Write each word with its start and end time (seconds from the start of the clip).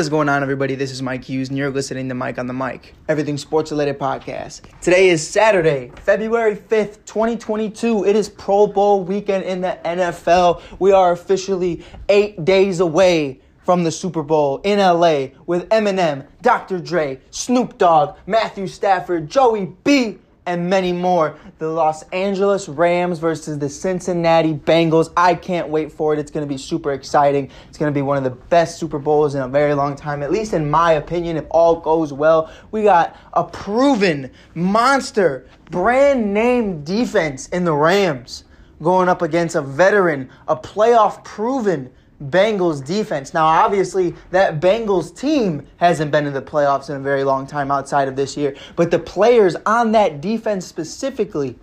Is 0.00 0.08
going 0.08 0.30
on, 0.30 0.42
everybody? 0.42 0.76
This 0.76 0.92
is 0.92 1.02
Mike 1.02 1.24
Hughes, 1.24 1.50
and 1.50 1.58
you're 1.58 1.68
listening 1.68 2.08
to 2.08 2.14
Mike 2.14 2.38
on 2.38 2.46
the 2.46 2.54
Mic, 2.54 2.94
everything 3.06 3.36
sports 3.36 3.70
related 3.70 3.98
podcast. 3.98 4.62
Today 4.80 5.10
is 5.10 5.28
Saturday, 5.28 5.92
February 5.94 6.56
5th, 6.56 7.04
2022. 7.04 8.06
It 8.06 8.16
is 8.16 8.30
Pro 8.30 8.66
Bowl 8.66 9.04
weekend 9.04 9.44
in 9.44 9.60
the 9.60 9.78
NFL. 9.84 10.62
We 10.78 10.92
are 10.92 11.12
officially 11.12 11.84
eight 12.08 12.46
days 12.46 12.80
away 12.80 13.42
from 13.58 13.84
the 13.84 13.90
Super 13.92 14.22
Bowl 14.22 14.62
in 14.64 14.78
LA 14.78 15.38
with 15.44 15.68
Eminem, 15.68 16.26
Dr. 16.40 16.78
Dre, 16.78 17.20
Snoop 17.30 17.76
Dogg, 17.76 18.16
Matthew 18.26 18.68
Stafford, 18.68 19.28
Joey 19.28 19.66
B 19.84 20.16
and 20.46 20.68
many 20.68 20.92
more. 20.92 21.36
The 21.58 21.68
Los 21.68 22.02
Angeles 22.10 22.68
Rams 22.68 23.18
versus 23.18 23.58
the 23.58 23.68
Cincinnati 23.68 24.54
Bengals. 24.54 25.12
I 25.16 25.34
can't 25.34 25.68
wait 25.68 25.92
for 25.92 26.12
it. 26.12 26.18
It's 26.18 26.30
going 26.30 26.46
to 26.46 26.52
be 26.52 26.58
super 26.58 26.92
exciting. 26.92 27.50
It's 27.68 27.78
going 27.78 27.92
to 27.92 27.94
be 27.96 28.02
one 28.02 28.16
of 28.16 28.24
the 28.24 28.30
best 28.30 28.78
Super 28.78 28.98
Bowls 28.98 29.34
in 29.34 29.42
a 29.42 29.48
very 29.48 29.74
long 29.74 29.96
time, 29.96 30.22
at 30.22 30.30
least 30.30 30.52
in 30.52 30.70
my 30.70 30.92
opinion, 30.92 31.36
if 31.36 31.44
all 31.50 31.76
goes 31.76 32.12
well. 32.12 32.50
We 32.70 32.82
got 32.82 33.16
a 33.32 33.44
proven 33.44 34.30
monster, 34.54 35.46
brand 35.70 36.32
name 36.32 36.82
defense 36.84 37.48
in 37.48 37.64
the 37.64 37.74
Rams 37.74 38.44
going 38.82 39.08
up 39.08 39.22
against 39.22 39.54
a 39.56 39.62
veteran, 39.62 40.30
a 40.48 40.56
playoff 40.56 41.22
proven 41.22 41.92
Bengals 42.22 42.84
defense. 42.84 43.32
Now, 43.32 43.46
obviously, 43.46 44.14
that 44.30 44.60
Bengals 44.60 45.16
team 45.16 45.66
hasn't 45.78 46.10
been 46.10 46.26
in 46.26 46.34
the 46.34 46.42
playoffs 46.42 46.90
in 46.90 46.96
a 46.96 47.00
very 47.00 47.24
long 47.24 47.46
time 47.46 47.70
outside 47.70 48.08
of 48.08 48.16
this 48.16 48.36
year, 48.36 48.54
but 48.76 48.90
the 48.90 48.98
players 48.98 49.56
on 49.66 49.92
that 49.92 50.20
defense 50.20 50.66
specifically 50.66 51.56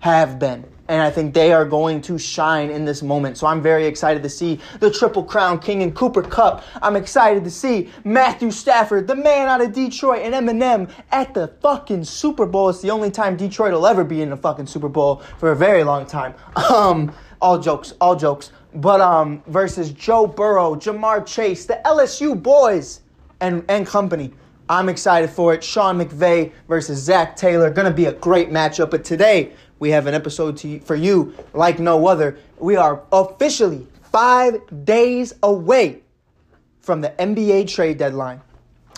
have 0.00 0.38
been. 0.38 0.64
And 0.88 1.00
I 1.00 1.10
think 1.10 1.32
they 1.32 1.52
are 1.52 1.64
going 1.64 2.02
to 2.02 2.18
shine 2.18 2.68
in 2.68 2.84
this 2.84 3.02
moment. 3.02 3.38
So 3.38 3.46
I'm 3.46 3.62
very 3.62 3.86
excited 3.86 4.22
to 4.24 4.28
see 4.28 4.60
the 4.80 4.90
Triple 4.90 5.22
Crown 5.22 5.60
King 5.60 5.82
and 5.82 5.94
Cooper 5.94 6.22
Kupp. 6.22 6.64
I'm 6.82 6.96
excited 6.96 7.44
to 7.44 7.50
see 7.50 7.88
Matthew 8.04 8.50
Stafford, 8.50 9.06
the 9.06 9.14
man 9.14 9.48
out 9.48 9.60
of 9.60 9.72
Detroit, 9.72 10.22
and 10.22 10.34
Eminem 10.34 10.90
at 11.12 11.32
the 11.34 11.48
fucking 11.62 12.04
Super 12.04 12.46
Bowl. 12.46 12.68
It's 12.68 12.82
the 12.82 12.90
only 12.90 13.10
time 13.12 13.36
Detroit 13.36 13.72
will 13.72 13.86
ever 13.86 14.02
be 14.02 14.22
in 14.22 14.30
the 14.30 14.36
fucking 14.36 14.66
Super 14.66 14.88
Bowl 14.88 15.22
for 15.38 15.52
a 15.52 15.56
very 15.56 15.84
long 15.84 16.04
time. 16.04 16.34
Um, 16.72 17.12
all 17.42 17.58
jokes, 17.58 17.92
all 18.00 18.16
jokes 18.16 18.50
but 18.74 19.00
um, 19.00 19.42
versus 19.46 19.90
Joe 19.92 20.26
Burrow, 20.26 20.74
Ja'Marr 20.74 21.26
Chase, 21.26 21.66
the 21.66 21.80
LSU 21.84 22.40
boys, 22.40 23.00
and 23.40 23.64
and 23.68 23.86
company. 23.86 24.32
I'm 24.68 24.88
excited 24.88 25.28
for 25.28 25.52
it. 25.52 25.62
Sean 25.62 25.98
McVay 25.98 26.52
versus 26.68 26.98
Zac 26.98 27.36
Taylor, 27.36 27.70
gonna 27.70 27.90
be 27.90 28.06
a 28.06 28.12
great 28.12 28.50
matchup. 28.50 28.90
But 28.90 29.04
today 29.04 29.52
we 29.78 29.90
have 29.90 30.06
an 30.06 30.14
episode 30.14 30.56
to, 30.58 30.80
for 30.80 30.94
you 30.94 31.34
like 31.52 31.78
no 31.78 32.06
other. 32.06 32.38
We 32.58 32.76
are 32.76 33.02
officially 33.12 33.86
five 34.10 34.60
days 34.84 35.34
away 35.42 36.02
from 36.80 37.00
the 37.00 37.10
NBA 37.10 37.68
trade 37.68 37.98
deadline. 37.98 38.40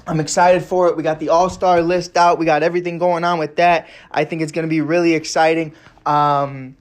I'm 0.07 0.21
excited 0.21 0.63
for 0.63 0.89
it. 0.89 0.97
We 0.97 1.03
got 1.03 1.19
the 1.19 1.31
All 1.31 1.49
Star 1.49 1.81
list 1.81 2.17
out. 2.17 2.39
We 2.39 2.45
got 2.45 2.63
everything 2.63 2.99
going 2.99 3.25
on 3.25 3.39
with 3.39 3.57
that. 3.57 3.89
I 4.11 4.25
think 4.25 4.43
it's 4.43 4.53
going 4.53 4.67
to 4.67 4.71
be 4.71 4.83
really 4.83 5.15
exciting. 5.15 5.75
Um, 6.05 6.77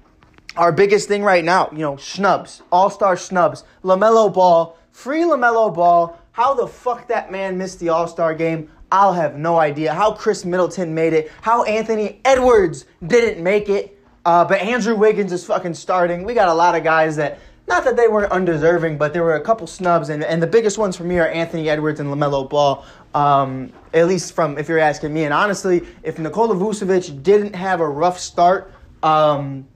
our 0.56 0.72
biggest 0.72 1.08
thing 1.08 1.24
right 1.24 1.44
now, 1.44 1.70
you 1.72 1.80
know, 1.80 1.98
snubs, 1.98 2.62
all 2.72 2.90
star 2.90 3.18
snubs, 3.18 3.64
LaMelo 3.84 4.34
Ball, 4.34 4.78
free 4.92 5.22
LaMelo 5.22 5.74
Ball. 5.74 6.18
How 6.32 6.56
the 6.56 6.68
fuck 6.68 7.08
that 7.10 7.32
man 7.32 7.58
missed 7.58 7.80
the 7.80 7.90
All 7.90 8.08
Star 8.08 8.34
game, 8.34 8.70
I'll 8.92 9.14
have 9.14 9.36
no 9.36 9.60
idea. 9.60 9.94
How 9.94 10.14
Khris 10.14 10.46
Middleton 10.46 10.94
made 10.94 11.14
it, 11.14 11.32
how 11.42 11.64
Anthony 11.64 12.22
Edwards 12.26 12.86
didn't 13.06 13.44
make 13.44 13.70
it, 13.70 14.00
uh, 14.26 14.44
but 14.44 14.60
Andrew 14.62 14.96
Wiggins 14.96 15.32
is 15.32 15.46
fucking 15.46 15.76
starting. 15.76 16.24
We 16.24 16.34
got 16.34 16.48
a 16.48 16.54
lot 16.54 16.76
of 16.76 16.84
guys 16.84 17.16
that, 17.18 17.40
not 17.68 17.84
that 17.84 17.96
they 17.96 18.08
weren't 18.08 18.32
undeserving, 18.32 18.98
but 18.98 19.14
there 19.14 19.24
were 19.24 19.36
a 19.36 19.42
couple 19.42 19.68
snubs, 19.68 20.10
and, 20.10 20.24
and 20.24 20.42
the 20.42 20.48
biggest 20.48 20.80
ones 20.80 20.98
for 20.98 21.04
me 21.04 21.20
are 21.20 21.28
Anthony 21.28 21.70
Edwards 21.70 22.00
and 22.00 22.10
LaMelo 22.10 22.50
Ball. 22.50 22.84
Um, 23.14 23.72
at 23.94 24.08
least 24.08 24.34
from 24.34 24.58
if 24.58 24.68
you're 24.68 24.80
asking 24.80 25.14
me. 25.14 25.24
And 25.24 25.32
honestly, 25.32 25.84
if 26.02 26.18
Nikola 26.18 26.56
Vucevic 26.56 27.22
didn't 27.22 27.54
have 27.54 27.80
a 27.80 27.88
rough 27.88 28.20
start, 28.20 28.74
um, 29.04 29.68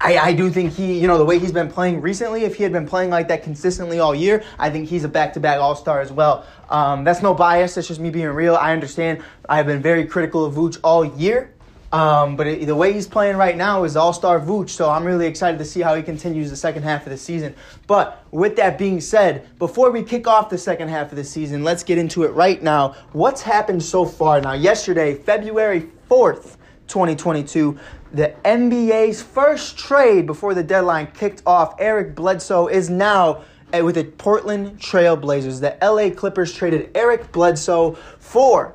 I, 0.00 0.18
I 0.18 0.32
do 0.34 0.50
think 0.50 0.74
he, 0.74 0.98
you 0.98 1.06
know, 1.06 1.18
the 1.18 1.24
way 1.24 1.38
he's 1.38 1.52
been 1.52 1.70
playing 1.70 2.00
recently, 2.00 2.44
if 2.44 2.56
he 2.56 2.62
had 2.62 2.72
been 2.72 2.86
playing 2.86 3.10
like 3.10 3.28
that 3.28 3.42
consistently 3.42 3.98
all 3.98 4.14
year, 4.14 4.44
I 4.58 4.70
think 4.70 4.88
he's 4.88 5.04
a 5.04 5.08
back 5.08 5.32
to 5.34 5.40
back 5.40 5.58
All 5.58 5.74
Star 5.74 6.00
as 6.00 6.12
well. 6.12 6.44
Um, 6.68 7.04
that's 7.04 7.22
no 7.22 7.34
bias, 7.34 7.74
that's 7.74 7.88
just 7.88 8.00
me 8.00 8.10
being 8.10 8.28
real. 8.28 8.56
I 8.56 8.72
understand 8.72 9.22
I've 9.48 9.66
been 9.66 9.80
very 9.80 10.06
critical 10.06 10.44
of 10.44 10.54
Vooch 10.54 10.78
all 10.84 11.04
year. 11.04 11.52
Um, 11.92 12.36
but 12.36 12.46
it, 12.46 12.66
the 12.66 12.74
way 12.74 12.92
he's 12.92 13.06
playing 13.06 13.36
right 13.36 13.56
now 13.56 13.84
is 13.84 13.96
all 13.96 14.12
star 14.12 14.40
Vooch, 14.40 14.70
so 14.70 14.90
I'm 14.90 15.04
really 15.04 15.26
excited 15.26 15.58
to 15.58 15.64
see 15.64 15.80
how 15.80 15.94
he 15.94 16.02
continues 16.02 16.50
the 16.50 16.56
second 16.56 16.82
half 16.82 17.06
of 17.06 17.10
the 17.10 17.16
season. 17.16 17.54
But 17.86 18.24
with 18.32 18.56
that 18.56 18.76
being 18.76 19.00
said, 19.00 19.48
before 19.58 19.90
we 19.90 20.02
kick 20.02 20.26
off 20.26 20.50
the 20.50 20.58
second 20.58 20.88
half 20.88 21.10
of 21.12 21.16
the 21.16 21.24
season, 21.24 21.64
let's 21.64 21.84
get 21.84 21.96
into 21.96 22.24
it 22.24 22.32
right 22.32 22.60
now. 22.62 22.96
What's 23.12 23.40
happened 23.40 23.82
so 23.82 24.04
far? 24.04 24.40
Now, 24.40 24.52
yesterday, 24.52 25.14
February 25.14 25.88
4th, 26.10 26.55
2022, 26.88 27.78
the 28.12 28.34
NBA's 28.44 29.22
first 29.22 29.78
trade 29.78 30.26
before 30.26 30.54
the 30.54 30.62
deadline 30.62 31.08
kicked 31.08 31.42
off, 31.46 31.74
Eric 31.78 32.14
Bledsoe 32.14 32.68
is 32.68 32.88
now 32.88 33.44
eh, 33.72 33.80
with 33.80 33.96
the 33.96 34.04
Portland 34.04 34.78
Trailblazers. 34.80 35.60
The 35.60 35.76
LA 35.84 36.14
Clippers 36.14 36.52
traded 36.52 36.90
Eric 36.94 37.32
Bledsoe 37.32 37.92
for, 38.18 38.74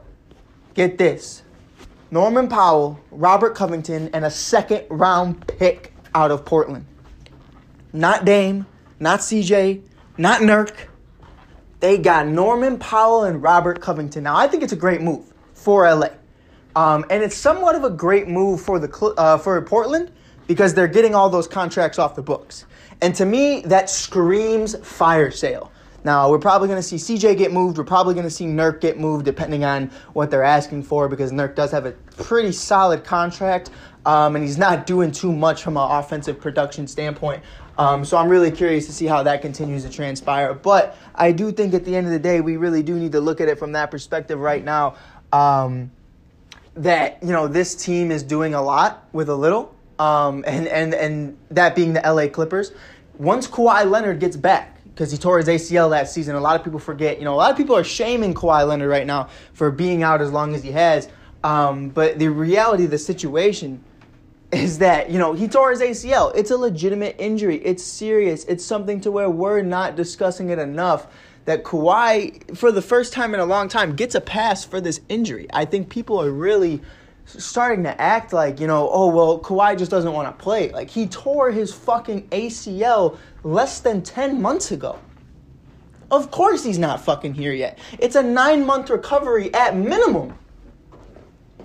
get 0.73 0.97
this, 0.97 1.43
Norman 2.11 2.49
Powell, 2.49 2.99
Robert 3.09 3.55
Covington, 3.55 4.09
and 4.13 4.25
a 4.25 4.31
second 4.31 4.85
round 4.89 5.47
pick 5.47 5.93
out 6.13 6.29
of 6.29 6.43
Portland. 6.45 6.85
Not 7.93 8.25
Dame, 8.25 8.65
not 8.99 9.19
CJ, 9.19 9.81
not 10.17 10.41
Nurk. 10.41 10.87
They 11.79 11.97
got 11.97 12.27
Norman 12.27 12.77
Powell 12.77 13.23
and 13.23 13.41
Robert 13.41 13.81
Covington. 13.81 14.23
Now, 14.23 14.35
I 14.35 14.47
think 14.47 14.61
it's 14.61 14.73
a 14.73 14.77
great 14.77 15.01
move 15.01 15.33
for 15.53 15.89
LA. 15.89 16.09
Um, 16.75 17.05
and 17.09 17.21
it's 17.23 17.35
somewhat 17.35 17.75
of 17.75 17.83
a 17.83 17.89
great 17.89 18.27
move 18.27 18.61
for 18.61 18.79
the 18.79 19.13
uh, 19.17 19.37
for 19.37 19.61
Portland 19.61 20.11
because 20.47 20.73
they're 20.73 20.87
getting 20.87 21.15
all 21.15 21.29
those 21.29 21.47
contracts 21.47 21.99
off 21.99 22.15
the 22.15 22.21
books. 22.21 22.65
And 23.01 23.15
to 23.15 23.25
me, 23.25 23.61
that 23.61 23.89
screams 23.89 24.75
fire 24.85 25.31
sale. 25.31 25.71
Now, 26.03 26.31
we're 26.31 26.39
probably 26.39 26.67
going 26.67 26.81
to 26.81 26.83
see 26.83 26.95
CJ 26.95 27.37
get 27.37 27.53
moved. 27.53 27.77
We're 27.77 27.83
probably 27.83 28.15
going 28.15 28.25
to 28.25 28.31
see 28.31 28.45
Nurk 28.45 28.81
get 28.81 28.99
moved, 28.99 29.23
depending 29.23 29.63
on 29.63 29.91
what 30.13 30.31
they're 30.31 30.43
asking 30.43 30.83
for, 30.83 31.07
because 31.07 31.31
Nurk 31.31 31.55
does 31.55 31.71
have 31.71 31.85
a 31.85 31.91
pretty 31.91 32.51
solid 32.51 33.03
contract, 33.03 33.69
um, 34.05 34.35
and 34.35 34.43
he's 34.43 34.57
not 34.57 34.87
doing 34.87 35.11
too 35.11 35.31
much 35.31 35.61
from 35.61 35.77
an 35.77 35.91
offensive 35.91 36.41
production 36.41 36.87
standpoint. 36.87 37.43
Um, 37.77 38.03
so 38.03 38.17
I'm 38.17 38.29
really 38.29 38.51
curious 38.51 38.87
to 38.87 38.93
see 38.93 39.05
how 39.05 39.21
that 39.23 39.43
continues 39.43 39.83
to 39.83 39.89
transpire. 39.89 40.55
But 40.55 40.97
I 41.13 41.31
do 41.31 41.51
think 41.51 41.73
at 41.75 41.85
the 41.85 41.95
end 41.95 42.07
of 42.07 42.13
the 42.13 42.19
day, 42.19 42.41
we 42.41 42.57
really 42.57 42.81
do 42.81 42.95
need 42.95 43.11
to 43.11 43.21
look 43.21 43.39
at 43.39 43.47
it 43.47 43.59
from 43.59 43.71
that 43.73 43.91
perspective 43.91 44.39
right 44.39 44.63
now. 44.63 44.95
Um, 45.31 45.91
that 46.75 47.21
you 47.21 47.29
know 47.29 47.47
this 47.47 47.75
team 47.75 48.11
is 48.11 48.23
doing 48.23 48.53
a 48.53 48.61
lot 48.61 49.07
with 49.11 49.29
a 49.29 49.35
little, 49.35 49.75
um, 49.99 50.43
and 50.47 50.67
and 50.67 50.93
and 50.93 51.37
that 51.49 51.75
being 51.75 51.93
the 51.93 52.01
LA 52.01 52.27
Clippers. 52.27 52.71
Once 53.17 53.47
Kawhi 53.47 53.89
Leonard 53.89 54.19
gets 54.19 54.35
back, 54.35 54.81
because 54.85 55.11
he 55.11 55.17
tore 55.17 55.37
his 55.37 55.47
ACL 55.47 55.89
that 55.91 56.09
season, 56.09 56.35
a 56.35 56.39
lot 56.39 56.59
of 56.59 56.63
people 56.63 56.79
forget. 56.79 57.19
You 57.19 57.25
know, 57.25 57.33
a 57.33 57.35
lot 57.35 57.51
of 57.51 57.57
people 57.57 57.75
are 57.75 57.83
shaming 57.83 58.33
Kawhi 58.33 58.67
Leonard 58.67 58.89
right 58.89 59.05
now 59.05 59.29
for 59.53 59.69
being 59.71 60.03
out 60.03 60.21
as 60.21 60.31
long 60.31 60.55
as 60.55 60.63
he 60.63 60.71
has. 60.71 61.09
Um, 61.43 61.89
but 61.89 62.19
the 62.19 62.27
reality 62.27 62.85
of 62.85 62.91
the 62.91 62.97
situation 62.97 63.83
is 64.51 64.79
that 64.79 65.09
you 65.09 65.17
know 65.17 65.33
he 65.33 65.47
tore 65.47 65.71
his 65.71 65.81
ACL. 65.81 66.31
It's 66.35 66.51
a 66.51 66.57
legitimate 66.57 67.15
injury. 67.19 67.57
It's 67.57 67.83
serious. 67.83 68.43
It's 68.45 68.65
something 68.65 69.01
to 69.01 69.11
where 69.11 69.29
we're 69.29 69.61
not 69.61 69.95
discussing 69.95 70.49
it 70.49 70.59
enough 70.59 71.07
that 71.45 71.63
Kawhi, 71.63 72.55
for 72.55 72.71
the 72.71 72.81
first 72.81 73.13
time 73.13 73.33
in 73.33 73.39
a 73.39 73.45
long 73.45 73.67
time, 73.67 73.95
gets 73.95 74.15
a 74.15 74.21
pass 74.21 74.63
for 74.63 74.79
this 74.79 75.01
injury. 75.09 75.47
I 75.53 75.65
think 75.65 75.89
people 75.89 76.21
are 76.21 76.31
really 76.31 76.81
starting 77.25 77.83
to 77.83 78.01
act 78.01 78.33
like, 78.33 78.59
you 78.59 78.67
know, 78.67 78.89
oh, 78.91 79.07
well, 79.07 79.39
Kawhi 79.39 79.77
just 79.77 79.91
doesn't 79.91 80.11
want 80.11 80.27
to 80.27 80.43
play. 80.43 80.71
Like, 80.71 80.89
he 80.89 81.07
tore 81.07 81.51
his 81.51 81.73
fucking 81.73 82.27
ACL 82.29 83.17
less 83.43 83.79
than 83.79 84.01
10 84.01 84.41
months 84.41 84.71
ago. 84.71 84.99
Of 86.11 86.29
course 86.29 86.63
he's 86.63 86.77
not 86.77 86.99
fucking 87.01 87.33
here 87.33 87.53
yet. 87.53 87.79
It's 87.97 88.15
a 88.15 88.23
nine 88.23 88.65
month 88.65 88.89
recovery 88.89 89.53
at 89.53 89.77
minimum. 89.77 90.37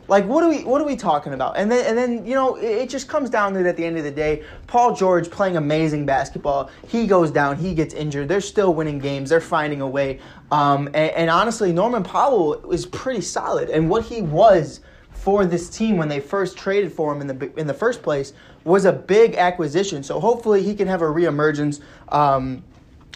Like 0.08 0.24
what 0.26 0.44
are 0.44 0.48
we 0.48 0.64
what 0.64 0.80
are 0.80 0.84
we 0.84 0.96
talking 0.96 1.32
about? 1.32 1.56
And 1.56 1.70
then 1.70 1.84
and 1.86 1.98
then 1.98 2.24
you 2.24 2.34
know 2.34 2.56
it, 2.56 2.64
it, 2.64 2.88
just 2.88 3.08
comes 3.08 3.28
down 3.28 3.54
to 3.54 3.60
it 3.60 3.66
at 3.66 3.76
the 3.76 3.84
end 3.84 3.98
of 3.98 4.04
the 4.04 4.10
day. 4.10 4.44
Paul 4.66 4.94
George 4.94 5.30
playing 5.30 5.56
amazing 5.56 6.06
basketball. 6.06 6.70
He 6.86 7.06
goes 7.06 7.30
down. 7.30 7.56
He 7.56 7.74
gets 7.74 7.92
injured. 7.92 8.28
They're 8.28 8.40
still 8.40 8.72
winning 8.74 8.98
games. 8.98 9.30
They're 9.30 9.40
finding 9.40 9.80
a 9.80 9.88
way. 9.88 10.20
Um, 10.50 10.86
and, 10.88 11.10
and 11.12 11.30
honestly, 11.30 11.72
Norman 11.72 12.04
Powell 12.04 12.70
is 12.70 12.86
pretty 12.86 13.20
solid. 13.20 13.68
And 13.70 13.90
what 13.90 14.04
he 14.04 14.22
was 14.22 14.80
for 15.10 15.44
this 15.44 15.68
team 15.68 15.96
when 15.96 16.08
they 16.08 16.20
first 16.20 16.56
traded 16.56 16.92
for 16.92 17.12
him 17.12 17.20
in 17.20 17.26
the 17.26 17.58
in 17.58 17.66
the 17.66 17.74
first 17.74 18.02
place 18.02 18.32
was 18.64 18.84
a 18.84 18.92
big 18.92 19.34
acquisition. 19.34 20.02
So 20.04 20.20
hopefully 20.20 20.62
he 20.62 20.74
can 20.74 20.86
have 20.86 21.02
a 21.02 21.06
reemergence. 21.06 21.80
Um, 22.10 22.62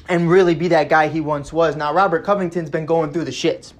and 0.08 0.28
really 0.28 0.56
be 0.56 0.66
that 0.66 0.88
guy 0.88 1.06
he 1.06 1.20
once 1.20 1.52
was. 1.52 1.76
Now 1.76 1.94
Robert 1.94 2.24
Covington's 2.24 2.68
been 2.68 2.84
going 2.84 3.12
through 3.12 3.24
the 3.24 3.30
shits. 3.30 3.74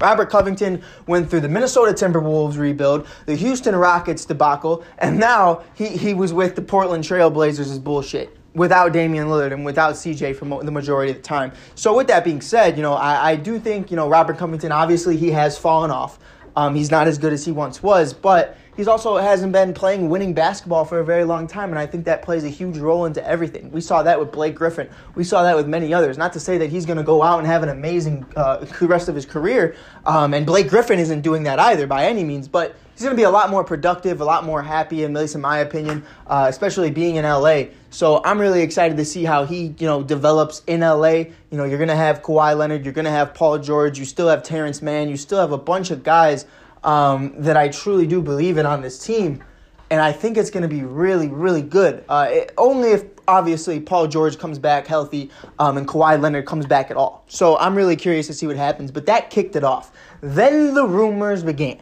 Robert 0.00 0.30
Covington 0.30 0.82
went 1.06 1.28
through 1.30 1.40
the 1.40 1.48
Minnesota 1.48 1.92
Timberwolves 1.92 2.56
rebuild, 2.58 3.06
the 3.26 3.34
Houston 3.34 3.74
Rockets 3.74 4.24
debacle, 4.24 4.84
and 4.98 5.18
now 5.18 5.62
he, 5.74 5.88
he 5.88 6.14
was 6.14 6.32
with 6.32 6.54
the 6.56 6.62
Portland 6.62 7.04
Trailblazers' 7.04 7.82
bullshit. 7.82 8.36
without 8.54 8.92
Damian 8.92 9.28
Lillard 9.28 9.52
and 9.52 9.64
without 9.64 9.94
CJ 9.94 10.34
for 10.34 10.44
mo- 10.46 10.62
the 10.62 10.70
majority 10.72 11.10
of 11.12 11.18
the 11.18 11.22
time. 11.22 11.52
So 11.74 11.96
with 11.96 12.08
that 12.08 12.24
being 12.24 12.40
said, 12.40 12.76
you 12.76 12.82
know, 12.82 12.94
I, 12.94 13.30
I 13.32 13.36
do 13.36 13.58
think, 13.60 13.90
you 13.90 13.96
know, 13.96 14.08
Robert 14.08 14.38
Covington, 14.38 14.72
obviously 14.72 15.16
he 15.16 15.30
has 15.30 15.56
fallen 15.58 15.90
off. 15.90 16.18
Um, 16.58 16.74
he's 16.74 16.90
not 16.90 17.06
as 17.06 17.18
good 17.18 17.32
as 17.32 17.44
he 17.44 17.52
once 17.52 17.84
was, 17.84 18.12
but 18.12 18.56
he's 18.76 18.88
also 18.88 19.16
hasn't 19.16 19.52
been 19.52 19.72
playing 19.72 20.08
winning 20.10 20.34
basketball 20.34 20.84
for 20.84 20.98
a 20.98 21.04
very 21.04 21.22
long 21.22 21.46
time, 21.46 21.70
and 21.70 21.78
I 21.78 21.86
think 21.86 22.04
that 22.06 22.20
plays 22.22 22.42
a 22.42 22.48
huge 22.48 22.78
role 22.78 23.04
into 23.04 23.24
everything. 23.24 23.70
We 23.70 23.80
saw 23.80 24.02
that 24.02 24.18
with 24.18 24.32
Blake 24.32 24.56
Griffin. 24.56 24.90
We 25.14 25.22
saw 25.22 25.44
that 25.44 25.54
with 25.54 25.68
many 25.68 25.94
others. 25.94 26.18
Not 26.18 26.32
to 26.32 26.40
say 26.40 26.58
that 26.58 26.68
he's 26.68 26.84
going 26.84 26.96
to 26.96 27.04
go 27.04 27.22
out 27.22 27.38
and 27.38 27.46
have 27.46 27.62
an 27.62 27.68
amazing 27.68 28.26
uh, 28.34 28.66
rest 28.80 29.08
of 29.08 29.14
his 29.14 29.24
career, 29.24 29.76
um, 30.04 30.34
and 30.34 30.44
Blake 30.44 30.68
Griffin 30.68 30.98
isn't 30.98 31.20
doing 31.20 31.44
that 31.44 31.60
either 31.60 31.86
by 31.86 32.06
any 32.06 32.24
means, 32.24 32.48
but 32.48 32.74
he's 32.98 33.04
going 33.04 33.16
to 33.16 33.20
be 33.20 33.24
a 33.24 33.30
lot 33.30 33.48
more 33.48 33.62
productive, 33.62 34.20
a 34.20 34.24
lot 34.24 34.44
more 34.44 34.60
happy, 34.60 35.04
at 35.04 35.12
least 35.12 35.36
in 35.36 35.40
my 35.40 35.58
opinion, 35.58 36.04
uh, 36.26 36.46
especially 36.48 36.90
being 36.90 37.14
in 37.14 37.24
LA. 37.24 37.66
So 37.90 38.20
I'm 38.24 38.40
really 38.40 38.60
excited 38.60 38.96
to 38.96 39.04
see 39.04 39.22
how 39.22 39.44
he, 39.44 39.72
you 39.78 39.86
know, 39.86 40.02
develops 40.02 40.62
in 40.66 40.80
LA. 40.80 41.12
You 41.12 41.26
know, 41.52 41.62
you're 41.62 41.78
going 41.78 41.90
to 41.90 41.94
have 41.94 42.22
Kawhi 42.22 42.58
Leonard, 42.58 42.84
you're 42.84 42.92
going 42.92 43.04
to 43.04 43.12
have 43.12 43.34
Paul 43.34 43.58
George, 43.58 44.00
you 44.00 44.04
still 44.04 44.28
have 44.28 44.42
Terrence 44.42 44.82
Mann, 44.82 45.08
you 45.08 45.16
still 45.16 45.38
have 45.38 45.52
a 45.52 45.58
bunch 45.58 45.92
of 45.92 46.02
guys 46.02 46.44
um, 46.82 47.34
that 47.38 47.56
I 47.56 47.68
truly 47.68 48.04
do 48.04 48.20
believe 48.20 48.58
in 48.58 48.66
on 48.66 48.82
this 48.82 48.98
team. 48.98 49.44
And 49.90 50.00
I 50.00 50.10
think 50.10 50.36
it's 50.36 50.50
going 50.50 50.64
to 50.64 50.68
be 50.68 50.82
really, 50.82 51.28
really 51.28 51.62
good. 51.62 52.04
Uh, 52.08 52.26
it, 52.28 52.52
only 52.58 52.90
if 52.90 53.04
obviously 53.28 53.78
Paul 53.78 54.08
George 54.08 54.38
comes 54.38 54.58
back 54.58 54.88
healthy 54.88 55.30
um, 55.60 55.76
and 55.76 55.86
Kawhi 55.86 56.20
Leonard 56.20 56.46
comes 56.46 56.66
back 56.66 56.90
at 56.90 56.96
all. 56.96 57.24
So 57.28 57.56
I'm 57.58 57.76
really 57.76 57.94
curious 57.94 58.26
to 58.26 58.34
see 58.34 58.48
what 58.48 58.56
happens. 58.56 58.90
But 58.90 59.06
that 59.06 59.30
kicked 59.30 59.54
it 59.54 59.62
off. 59.62 59.92
Then 60.20 60.74
the 60.74 60.84
rumors 60.84 61.44
began. 61.44 61.78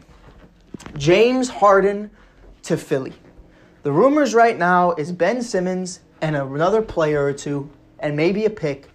James 0.97 1.49
Harden 1.49 2.11
to 2.63 2.77
Philly. 2.77 3.13
The 3.83 3.93
rumors 3.93 4.35
right 4.35 4.59
now 4.59 4.93
is 4.93 5.13
Ben 5.13 5.43
Simmons 5.43 6.01
and 6.21 6.35
another 6.35 6.83
player 6.83 7.25
or 7.25 7.33
two 7.33 7.71
and 7.99 8.17
maybe 8.17 8.45
a 8.45 8.51
pick 8.51 8.89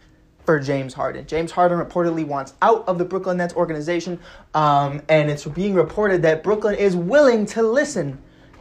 for 0.46 0.60
James 0.60 0.94
Harden. 0.94 1.26
James 1.28 1.52
Harden 1.52 1.80
reportedly 1.80 2.26
wants 2.26 2.54
out 2.62 2.88
of 2.88 2.98
the 2.98 3.06
Brooklyn 3.06 3.38
Nets 3.38 3.54
organization, 3.54 4.20
um, 4.54 5.02
and 5.08 5.30
it's 5.30 5.46
being 5.46 5.74
reported 5.74 6.22
that 6.24 6.44
Brooklyn 6.44 6.76
is 6.76 6.96
willing 6.96 7.46
to 7.48 7.62
listen 7.62 8.18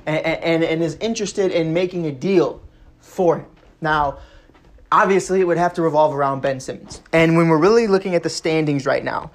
and, 0.06 0.24
and, 0.24 0.62
and 0.62 0.82
is 0.82 0.96
interested 0.96 1.50
in 1.50 1.72
making 1.72 2.06
a 2.06 2.12
deal 2.12 2.62
for 3.00 3.38
him. 3.38 3.46
Now, 3.80 4.18
obviously, 4.92 5.40
it 5.40 5.44
would 5.44 5.58
have 5.58 5.74
to 5.74 5.82
revolve 5.82 6.14
around 6.14 6.42
Ben 6.42 6.60
Simmons. 6.60 7.02
And 7.12 7.36
when 7.36 7.48
we're 7.48 7.58
really 7.58 7.86
looking 7.86 8.14
at 8.14 8.22
the 8.22 8.30
standings 8.30 8.86
right 8.86 9.04
now, 9.04 9.30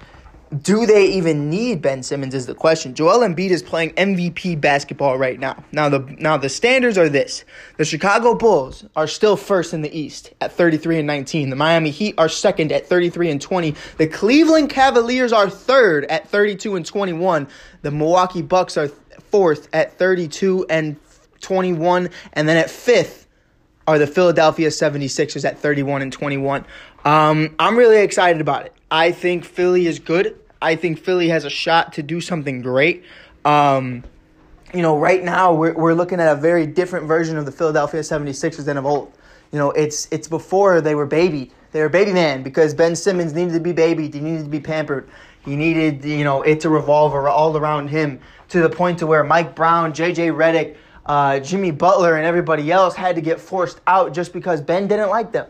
do 0.62 0.86
they 0.86 1.06
even 1.06 1.50
need 1.50 1.82
Ben 1.82 2.02
Simmons 2.02 2.34
is 2.34 2.46
the 2.46 2.54
question. 2.54 2.94
Joel 2.94 3.20
Embiid 3.20 3.50
is 3.50 3.62
playing 3.62 3.90
MVP 3.94 4.60
basketball 4.60 5.18
right 5.18 5.38
now. 5.38 5.64
Now 5.72 5.88
the 5.88 6.00
now 6.18 6.36
the 6.36 6.48
standards 6.48 6.96
are 6.96 7.08
this. 7.08 7.44
The 7.78 7.84
Chicago 7.84 8.34
Bulls 8.34 8.84
are 8.94 9.06
still 9.06 9.36
first 9.36 9.74
in 9.74 9.82
the 9.82 9.98
East 9.98 10.32
at 10.40 10.52
33 10.52 10.98
and 10.98 11.06
19. 11.06 11.50
The 11.50 11.56
Miami 11.56 11.90
Heat 11.90 12.14
are 12.18 12.28
second 12.28 12.70
at 12.70 12.86
33 12.86 13.30
and 13.30 13.40
20. 13.40 13.74
The 13.98 14.06
Cleveland 14.06 14.70
Cavaliers 14.70 15.32
are 15.32 15.50
third 15.50 16.04
at 16.04 16.28
32 16.28 16.76
and 16.76 16.86
21. 16.86 17.48
The 17.82 17.90
Milwaukee 17.90 18.42
Bucks 18.42 18.76
are 18.76 18.88
fourth 19.30 19.68
at 19.72 19.98
32 19.98 20.66
and 20.70 20.96
21 21.40 22.10
and 22.32 22.48
then 22.48 22.56
at 22.56 22.70
fifth 22.70 23.26
are 23.86 23.98
the 23.98 24.06
Philadelphia 24.06 24.68
76ers 24.68 25.44
at 25.44 25.58
31 25.58 26.02
and 26.02 26.12
21. 26.12 26.64
Um, 27.04 27.54
I'm 27.58 27.76
really 27.76 28.02
excited 28.02 28.40
about 28.40 28.66
it. 28.66 28.72
I 28.90 29.12
think 29.12 29.44
Philly 29.44 29.86
is 29.86 29.98
good. 29.98 30.38
I 30.60 30.76
think 30.76 30.98
Philly 30.98 31.28
has 31.28 31.44
a 31.44 31.50
shot 31.50 31.92
to 31.94 32.02
do 32.02 32.20
something 32.20 32.62
great. 32.62 33.04
Um, 33.44 34.04
you 34.74 34.82
know, 34.82 34.98
right 34.98 35.22
now 35.22 35.54
we're, 35.54 35.74
we're 35.74 35.94
looking 35.94 36.20
at 36.20 36.32
a 36.32 36.40
very 36.40 36.66
different 36.66 37.06
version 37.06 37.36
of 37.36 37.46
the 37.46 37.52
Philadelphia 37.52 38.00
76ers 38.00 38.64
than 38.64 38.76
of 38.76 38.86
old. 38.86 39.12
You 39.52 39.58
know, 39.58 39.70
it's 39.70 40.08
it's 40.10 40.26
before 40.26 40.80
they 40.80 40.94
were 40.94 41.06
babied. 41.06 41.52
They 41.72 41.80
were 41.80 41.88
baby 41.88 42.12
man 42.12 42.42
because 42.42 42.74
Ben 42.74 42.96
Simmons 42.96 43.32
needed 43.32 43.54
to 43.54 43.60
be 43.60 43.72
babied. 43.72 44.14
He 44.14 44.20
needed 44.20 44.44
to 44.44 44.50
be 44.50 44.60
pampered. 44.60 45.08
He 45.44 45.54
needed, 45.54 46.04
you 46.04 46.24
know, 46.24 46.42
it 46.42 46.60
to 46.60 46.68
revolve 46.68 47.14
all 47.14 47.56
around 47.56 47.88
him 47.88 48.18
to 48.48 48.60
the 48.60 48.68
point 48.68 48.98
to 48.98 49.06
where 49.06 49.22
Mike 49.22 49.54
Brown, 49.54 49.94
J.J. 49.94 50.30
Redick, 50.30 50.76
uh, 51.06 51.38
Jimmy 51.38 51.70
Butler, 51.70 52.16
and 52.16 52.26
everybody 52.26 52.72
else 52.72 52.96
had 52.96 53.14
to 53.14 53.22
get 53.22 53.40
forced 53.40 53.80
out 53.86 54.12
just 54.12 54.32
because 54.32 54.60
Ben 54.60 54.88
didn't 54.88 55.08
like 55.08 55.30
them. 55.30 55.46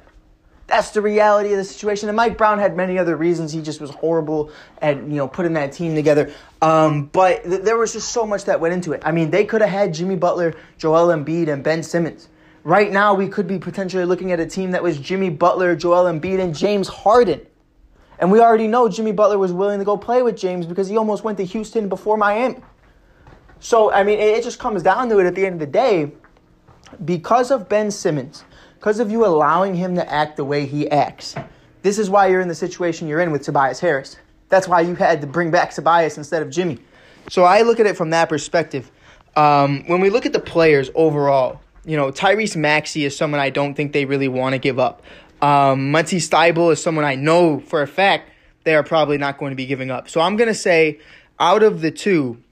That's 0.67 0.91
the 0.91 1.01
reality 1.01 1.53
of 1.53 1.59
the 1.59 1.65
situation. 1.65 2.09
And 2.09 2.17
Mike 2.17 2.37
Brown 2.37 2.59
had 2.59 2.77
many 2.77 2.99
other 2.99 3.17
reasons. 3.17 3.53
He 3.53 3.63
just 3.63 3.81
was 3.81 3.91
horrible 3.91 4.51
at 4.83 4.97
you 4.97 5.17
know 5.17 5.29
putting 5.29 5.53
that 5.53 5.73
team 5.73 5.95
together. 5.95 6.33
Um, 6.61 7.07
but 7.07 7.45
th- 7.45 7.63
there 7.63 7.77
was 7.77 7.93
just 7.93 8.11
so 8.11 8.27
much 8.27 8.47
that 8.47 8.61
went 8.61 8.75
into 8.75 8.93
it. 8.93 9.03
I 9.05 9.13
mean, 9.13 9.31
they 9.31 9.45
could 9.45 9.61
have 9.61 9.71
had 9.71 9.95
Jimmy 9.95 10.17
Butler, 10.17 10.55
Joel 10.79 11.09
Embiid, 11.09 11.49
and 11.49 11.63
Ben 11.63 11.83
Simmons. 11.83 12.29
Right 12.65 12.91
now, 12.91 13.15
we 13.15 13.29
could 13.29 13.47
be 13.47 13.61
potentially 13.61 14.05
looking 14.05 14.33
at 14.33 14.41
a 14.41 14.47
team 14.47 14.73
that 14.73 14.83
was 14.83 14.99
Jimmy 14.99 15.31
Butler, 15.31 15.77
Joel 15.77 16.13
Embiid, 16.13 16.41
and 16.41 16.53
James 16.53 16.89
Harden. 16.89 17.47
And 18.19 18.33
we 18.33 18.41
already 18.41 18.67
know 18.67 18.89
Jimmy 18.89 19.13
Butler 19.13 19.39
was 19.39 19.53
willing 19.53 19.79
to 19.79 19.85
go 19.85 19.97
play 19.97 20.23
with 20.23 20.37
James 20.37 20.67
because 20.67 20.89
he 20.89 20.97
almost 20.97 21.23
went 21.23 21.39
to 21.39 21.45
Houston 21.45 21.89
before 21.89 22.17
Miami. 22.17 22.57
So, 23.61 23.93
I 23.93 24.03
mean, 24.03 24.19
it 24.19 24.43
just 24.43 24.59
comes 24.59 24.83
down 24.83 25.09
to 25.11 25.19
it 25.19 25.27
at 25.27 25.35
the 25.35 25.47
end 25.47 25.55
of 25.55 25.61
the 25.61 25.67
day. 25.67 26.13
Because 27.05 27.51
of 27.51 27.69
Ben 27.69 27.91
Simmons, 27.91 28.45
because 28.79 29.01
of 29.01 29.11
you 29.11 29.25
allowing 29.25 29.75
him 29.75 29.95
to 29.97 30.13
act 30.13 30.37
the 30.37 30.45
way 30.45 30.67
he 30.67 30.89
acts, 30.91 31.35
this 31.83 31.99
is 31.99 32.11
why 32.11 32.29
you're 32.29 32.41
in 32.41 32.49
the 32.49 32.55
situation 32.55 33.09
you're 33.09 33.21
in 33.21 33.33
with 33.33 33.43
Tobias 33.43 33.81
Harris. 33.81 34.17
That's 34.49 34.69
why 34.69 34.83
you 34.83 34.95
had 34.95 35.21
to 35.23 35.27
bring 35.27 35.51
back 35.51 35.73
Tobias 35.73 36.17
instead 36.19 36.43
of 36.43 36.51
Jimmy. 36.51 36.79
So 37.29 37.45
I 37.45 37.63
look 37.63 37.81
at 37.81 37.87
it 37.87 37.97
from 37.97 38.11
that 38.11 38.29
perspective. 38.29 38.91
Um, 39.35 39.85
when 39.87 40.01
we 40.01 40.11
look 40.11 40.27
at 40.27 40.33
the 40.33 40.41
players 40.41 40.91
overall, 40.95 41.61
you 41.85 41.97
know, 41.97 42.11
Tyrese 42.11 42.57
Maxey 42.57 43.05
is 43.05 43.17
someone 43.17 43.41
I 43.41 43.51
don't 43.51 43.75
think 43.75 43.93
they 43.93 44.05
really 44.05 44.29
want 44.29 44.53
to 44.53 44.59
give 44.59 44.79
up. 44.79 45.03
Um, 45.43 45.91
Matisse 45.91 46.29
Thybulle 46.29 46.73
is 46.73 46.83
someone 46.83 47.05
I 47.05 47.15
know 47.15 47.61
for 47.61 47.83
a 47.83 47.87
fact 47.87 48.31
they 48.65 48.75
are 48.75 48.83
probably 48.83 49.19
not 49.19 49.39
going 49.39 49.51
to 49.51 49.57
be 49.57 49.67
giving 49.67 49.91
up. 49.91 50.09
So 50.09 50.21
I'm 50.21 50.37
going 50.37 50.49
to 50.49 50.55
say, 50.55 51.01
out 51.39 51.63
of 51.63 51.81
the 51.81 51.91
two, 51.91 52.43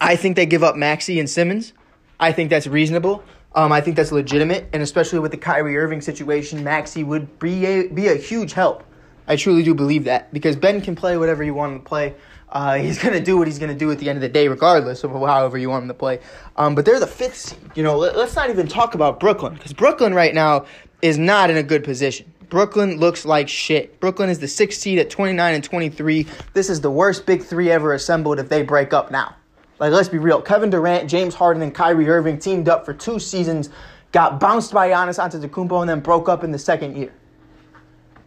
I 0.00 0.16
think 0.16 0.36
they 0.36 0.46
give 0.46 0.62
up 0.62 0.76
Maxey 0.76 1.18
and 1.18 1.28
Simmons. 1.28 1.72
I 2.20 2.32
think 2.32 2.50
that's 2.50 2.66
reasonable. 2.66 3.24
Um, 3.54 3.70
I 3.72 3.80
think 3.80 3.96
that's 3.96 4.12
legitimate, 4.12 4.68
and 4.72 4.82
especially 4.82 5.18
with 5.18 5.30
the 5.30 5.36
Kyrie 5.36 5.76
Irving 5.76 6.00
situation, 6.00 6.64
Maxey 6.64 7.04
would 7.04 7.38
be 7.38 7.66
a, 7.66 7.88
be 7.88 8.08
a 8.08 8.14
huge 8.14 8.54
help. 8.54 8.82
I 9.28 9.36
truly 9.36 9.62
do 9.62 9.74
believe 9.74 10.04
that 10.04 10.32
because 10.32 10.56
Ben 10.56 10.80
can 10.80 10.96
play 10.96 11.16
whatever 11.16 11.44
you 11.44 11.54
want 11.54 11.72
him 11.72 11.78
to 11.80 11.84
play. 11.84 12.14
Uh, 12.48 12.74
he's 12.76 12.98
to 13.14 13.20
do 13.20 13.38
what 13.38 13.46
he's 13.46 13.58
to 13.58 13.74
do 13.74 13.90
at 13.90 13.98
the 13.98 14.08
end 14.08 14.16
of 14.16 14.20
the 14.20 14.28
day, 14.28 14.48
regardless 14.48 15.04
of 15.04 15.10
however 15.10 15.56
you 15.56 15.70
want 15.70 15.82
him 15.82 15.88
to 15.88 15.94
play. 15.94 16.20
Um, 16.56 16.74
but 16.74 16.84
they're 16.84 17.00
the 17.00 17.06
fifth 17.06 17.36
seed. 17.36 17.58
You 17.74 17.82
know, 17.82 17.96
let, 17.96 18.14
us 18.14 18.36
not 18.36 18.50
even 18.50 18.68
talk 18.68 18.94
about 18.94 19.20
Brooklyn 19.20 19.54
because 19.54 19.72
Brooklyn 19.72 20.14
right 20.14 20.34
now 20.34 20.66
is 21.00 21.18
not 21.18 21.50
in 21.50 21.56
a 21.56 21.62
good 21.62 21.82
position. 21.82 22.30
Brooklyn 22.50 22.98
looks 22.98 23.24
like 23.24 23.48
shit. 23.48 23.98
Brooklyn 24.00 24.28
is 24.28 24.38
the 24.38 24.48
sixth 24.48 24.80
seed 24.80 24.98
at 24.98 25.08
29 25.08 25.54
and 25.54 25.64
23. 25.64 26.26
This 26.52 26.68
is 26.68 26.82
the 26.82 26.90
worst 26.90 27.24
big 27.24 27.42
three 27.42 27.70
ever 27.70 27.94
assembled 27.94 28.38
if 28.38 28.50
they 28.50 28.62
break 28.62 28.92
up 28.92 29.10
now. 29.10 29.34
Like, 29.82 29.90
let's 29.90 30.08
be 30.08 30.18
real. 30.18 30.40
Kevin 30.40 30.70
Durant, 30.70 31.10
James 31.10 31.34
Harden, 31.34 31.60
and 31.60 31.74
Kyrie 31.74 32.08
Irving 32.08 32.38
teamed 32.38 32.68
up 32.68 32.84
for 32.84 32.94
two 32.94 33.18
seasons, 33.18 33.68
got 34.12 34.38
bounced 34.38 34.72
by 34.72 34.90
Giannis 34.90 35.18
Antetokounmpo, 35.18 35.80
and 35.80 35.90
then 35.90 35.98
broke 35.98 36.28
up 36.28 36.44
in 36.44 36.52
the 36.52 36.58
second 36.58 36.96
year. 36.96 37.12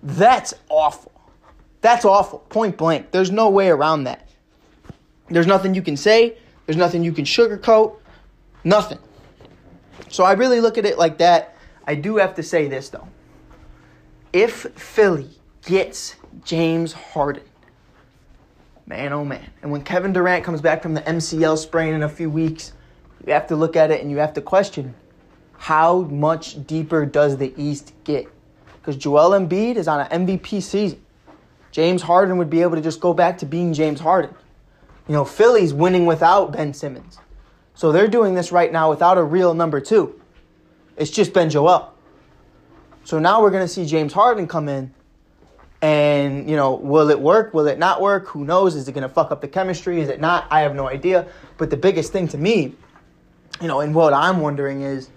That's 0.04 0.54
awful. 0.68 1.14
That's 1.80 2.04
awful. 2.04 2.40
Point 2.40 2.76
blank. 2.76 3.12
There's 3.12 3.32
no 3.32 3.50
way 3.50 3.70
around 3.70 4.04
that. 4.04 4.28
There's 5.30 5.48
nothing 5.48 5.74
you 5.74 5.82
can 5.82 5.96
say. 5.96 6.38
There's 6.66 6.76
nothing 6.76 7.06
you 7.06 7.14
can 7.14 7.24
sugarcoat. 7.24 8.00
Nothing. 8.66 9.00
So 10.10 10.26
I 10.26 10.34
really 10.34 10.60
look 10.60 10.78
at 10.78 10.84
it 10.84 10.98
like 10.98 11.20
that. 11.20 11.56
I 11.88 11.96
do 11.96 12.18
have 12.18 12.36
to 12.36 12.44
say 12.44 12.68
this, 12.68 12.90
though. 12.90 13.08
If 14.34 14.64
Philly 14.74 15.30
gets 15.66 16.18
James 16.44 16.92
Harden, 16.92 17.44
Man, 18.88 19.14
oh 19.14 19.26
man. 19.26 19.50
And 19.62 19.72
when 19.72 19.84
Kevin 19.84 20.14
Durant 20.14 20.44
comes 20.44 20.62
back 20.62 20.84
from 20.84 20.94
the 20.94 21.02
MCL 21.02 21.58
sprain 21.58 21.94
in 21.94 22.04
a 22.04 22.10
few 22.10 22.30
weeks, 22.30 22.74
you 23.26 23.34
have 23.34 23.48
to 23.48 23.56
look 23.56 23.76
at 23.76 23.90
it 23.90 24.02
and 24.02 24.12
you 24.12 24.18
have 24.18 24.34
to 24.34 24.42
question 24.42 24.94
how 25.58 26.02
much 26.02 26.68
deeper 26.68 27.06
does 27.06 27.38
the 27.38 27.54
East 27.58 27.94
get? 28.04 28.28
Because 28.80 28.98
Joel 28.98 29.32
Embiid 29.32 29.78
is 29.78 29.88
on 29.88 30.02
an 30.02 30.28
MVP 30.28 30.62
season. 30.62 31.02
James 31.72 32.04
Harden 32.04 32.38
would 32.38 32.50
be 32.50 32.62
able 32.62 32.76
to 32.76 32.82
just 32.82 33.00
go 33.00 33.14
back 33.14 33.38
to 33.40 33.46
being 33.46 33.74
James 33.74 34.00
Harden. 34.00 34.36
You 35.08 35.14
know, 35.14 35.26
Philly's 35.26 35.74
winning 35.74 36.06
without 36.06 36.52
Ben 36.52 36.74
Simmons. 36.74 37.18
So 37.74 37.92
they're 37.92 38.08
doing 38.08 38.36
this 38.36 38.52
right 38.52 38.72
now 38.72 38.90
without 38.90 39.18
a 39.18 39.24
real 39.24 39.54
number 39.54 39.82
two. 39.82 40.22
It's 40.98 41.10
just 41.10 41.34
Ben 41.34 41.50
Joel. 41.50 41.94
So 43.04 43.20
now 43.20 43.42
we're 43.42 43.52
going 43.52 43.64
to 43.64 43.68
see 43.68 43.86
James 43.86 44.14
Harden 44.14 44.48
come 44.48 44.70
in 44.70 44.94
and, 45.82 46.50
you 46.50 46.56
know, 46.56 46.76
will 46.76 47.10
it 47.10 47.20
work? 47.20 47.54
Will 47.54 47.68
it 47.68 47.78
not 47.78 48.02
work? 48.02 48.28
Who 48.30 48.46
knows? 48.46 48.76
Is 48.76 48.88
it 48.88 48.94
going 48.94 49.08
to 49.08 49.10
fuck 49.10 49.32
up 49.32 49.42
the 49.42 49.48
chemistry? 49.48 50.02
Is 50.02 50.10
it 50.10 50.20
not? 50.20 50.48
I 50.50 50.62
have 50.62 50.74
no 50.76 50.88
idea. 50.88 51.28
But 51.58 51.70
the 51.70 51.78
biggest 51.78 52.12
thing 52.12 52.28
to 52.30 52.38
me, 52.38 52.74
you 53.62 53.68
know, 53.68 53.82
and 53.82 53.94
what 53.94 54.14
I'm 54.14 54.40
wondering 54.40 54.82
is 54.82 55.10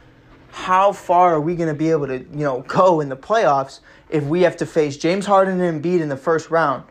how 0.50 0.92
far 0.92 1.34
are 1.34 1.40
we 1.40 1.56
going 1.56 1.68
to 1.68 1.74
be 1.74 1.90
able 1.90 2.06
to, 2.08 2.18
you 2.18 2.44
know, 2.44 2.60
go 2.68 3.00
in 3.00 3.08
the 3.08 3.16
playoffs 3.16 3.80
if 4.10 4.24
we 4.24 4.42
have 4.42 4.56
to 4.58 4.66
face 4.66 4.96
James 4.96 5.26
Harden 5.26 5.60
and 5.60 5.82
Embiid 5.82 6.00
in 6.00 6.08
the 6.08 6.16
first 6.16 6.50
round, 6.50 6.84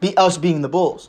be 0.00 0.16
us 0.16 0.36
being 0.38 0.62
the 0.62 0.68
Bulls, 0.68 1.08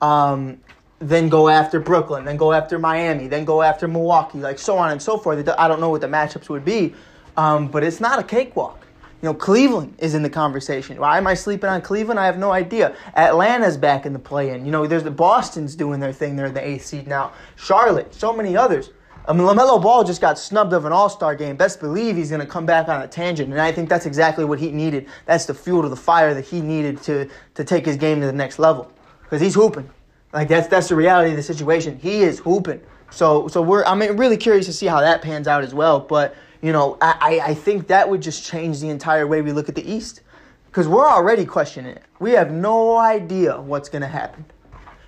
um, 0.00 0.58
then 0.98 1.28
go 1.28 1.48
after 1.48 1.80
Brooklyn, 1.80 2.24
then 2.24 2.36
go 2.36 2.52
after 2.52 2.78
Miami, 2.78 3.26
then 3.26 3.44
go 3.44 3.62
after 3.62 3.86
Milwaukee, 3.86 4.38
like 4.38 4.58
so 4.58 4.78
on 4.78 4.90
and 4.90 5.02
so 5.02 5.18
forth. 5.18 5.46
I 5.48 5.68
don't 5.68 5.80
know 5.80 5.90
what 5.90 6.00
the 6.00 6.08
matchups 6.08 6.48
would 6.48 6.64
be, 6.64 6.94
Um, 7.36 7.68
but 7.68 7.82
it's 7.82 8.00
not 8.00 8.18
a 8.18 8.22
cakewalk. 8.22 8.83
You 9.24 9.30
know, 9.30 9.34
Cleveland 9.36 9.94
is 10.00 10.14
in 10.14 10.22
the 10.22 10.28
conversation. 10.28 11.00
Why 11.00 11.16
am 11.16 11.26
I 11.26 11.32
sleeping 11.32 11.70
on 11.70 11.80
Cleveland? 11.80 12.20
I 12.20 12.26
have 12.26 12.36
no 12.36 12.52
idea. 12.52 12.94
Atlanta's 13.16 13.78
back 13.78 14.04
in 14.04 14.12
the 14.12 14.18
play-in. 14.18 14.66
You 14.66 14.70
know, 14.70 14.86
there's 14.86 15.02
the 15.02 15.10
Boston's 15.10 15.74
doing 15.74 15.98
their 15.98 16.12
thing. 16.12 16.36
They're 16.36 16.50
the 16.50 16.62
eighth 16.62 16.84
seed 16.84 17.06
now. 17.06 17.32
Charlotte, 17.56 18.12
so 18.14 18.34
many 18.34 18.54
others. 18.54 18.90
I 19.26 19.32
mean, 19.32 19.46
LaMelo 19.46 19.80
Ball 19.80 20.04
just 20.04 20.20
got 20.20 20.38
snubbed 20.38 20.74
of 20.74 20.84
an 20.84 20.92
All 20.92 21.08
Star 21.08 21.34
game. 21.34 21.56
Best 21.56 21.80
believe 21.80 22.16
he's 22.16 22.28
going 22.28 22.42
to 22.42 22.46
come 22.46 22.66
back 22.66 22.88
on 22.90 23.00
a 23.00 23.08
tangent. 23.08 23.50
And 23.50 23.58
I 23.58 23.72
think 23.72 23.88
that's 23.88 24.04
exactly 24.04 24.44
what 24.44 24.58
he 24.58 24.70
needed. 24.70 25.08
That's 25.24 25.46
the 25.46 25.54
fuel 25.54 25.80
to 25.80 25.88
the 25.88 25.96
fire 25.96 26.34
that 26.34 26.44
he 26.44 26.60
needed 26.60 27.00
to, 27.04 27.26
to 27.54 27.64
take 27.64 27.86
his 27.86 27.96
game 27.96 28.20
to 28.20 28.26
the 28.26 28.32
next 28.34 28.58
level. 28.58 28.92
Because 29.22 29.40
he's 29.40 29.54
hooping. 29.54 29.88
Like, 30.34 30.48
that's, 30.48 30.68
that's 30.68 30.90
the 30.90 30.96
reality 30.96 31.30
of 31.30 31.38
the 31.38 31.42
situation. 31.42 31.98
He 31.98 32.24
is 32.24 32.40
hooping. 32.40 32.82
So, 33.08 33.48
so 33.48 33.62
we're, 33.62 33.84
I'm 33.86 34.00
really 34.18 34.36
curious 34.36 34.66
to 34.66 34.72
see 34.74 34.86
how 34.86 35.00
that 35.00 35.22
pans 35.22 35.48
out 35.48 35.64
as 35.64 35.72
well. 35.72 35.98
But, 35.98 36.36
you 36.64 36.72
know, 36.72 36.96
I, 37.02 37.40
I 37.44 37.54
think 37.54 37.88
that 37.88 38.08
would 38.08 38.22
just 38.22 38.44
change 38.44 38.80
the 38.80 38.88
entire 38.88 39.26
way 39.26 39.42
we 39.42 39.52
look 39.52 39.68
at 39.68 39.74
the 39.74 39.88
East. 39.88 40.22
Because 40.66 40.88
we're 40.88 41.06
already 41.06 41.44
questioning 41.44 41.92
it. 41.92 42.02
We 42.18 42.32
have 42.32 42.50
no 42.50 42.96
idea 42.96 43.60
what's 43.60 43.88
going 43.88 44.02
to 44.02 44.08
happen. 44.08 44.44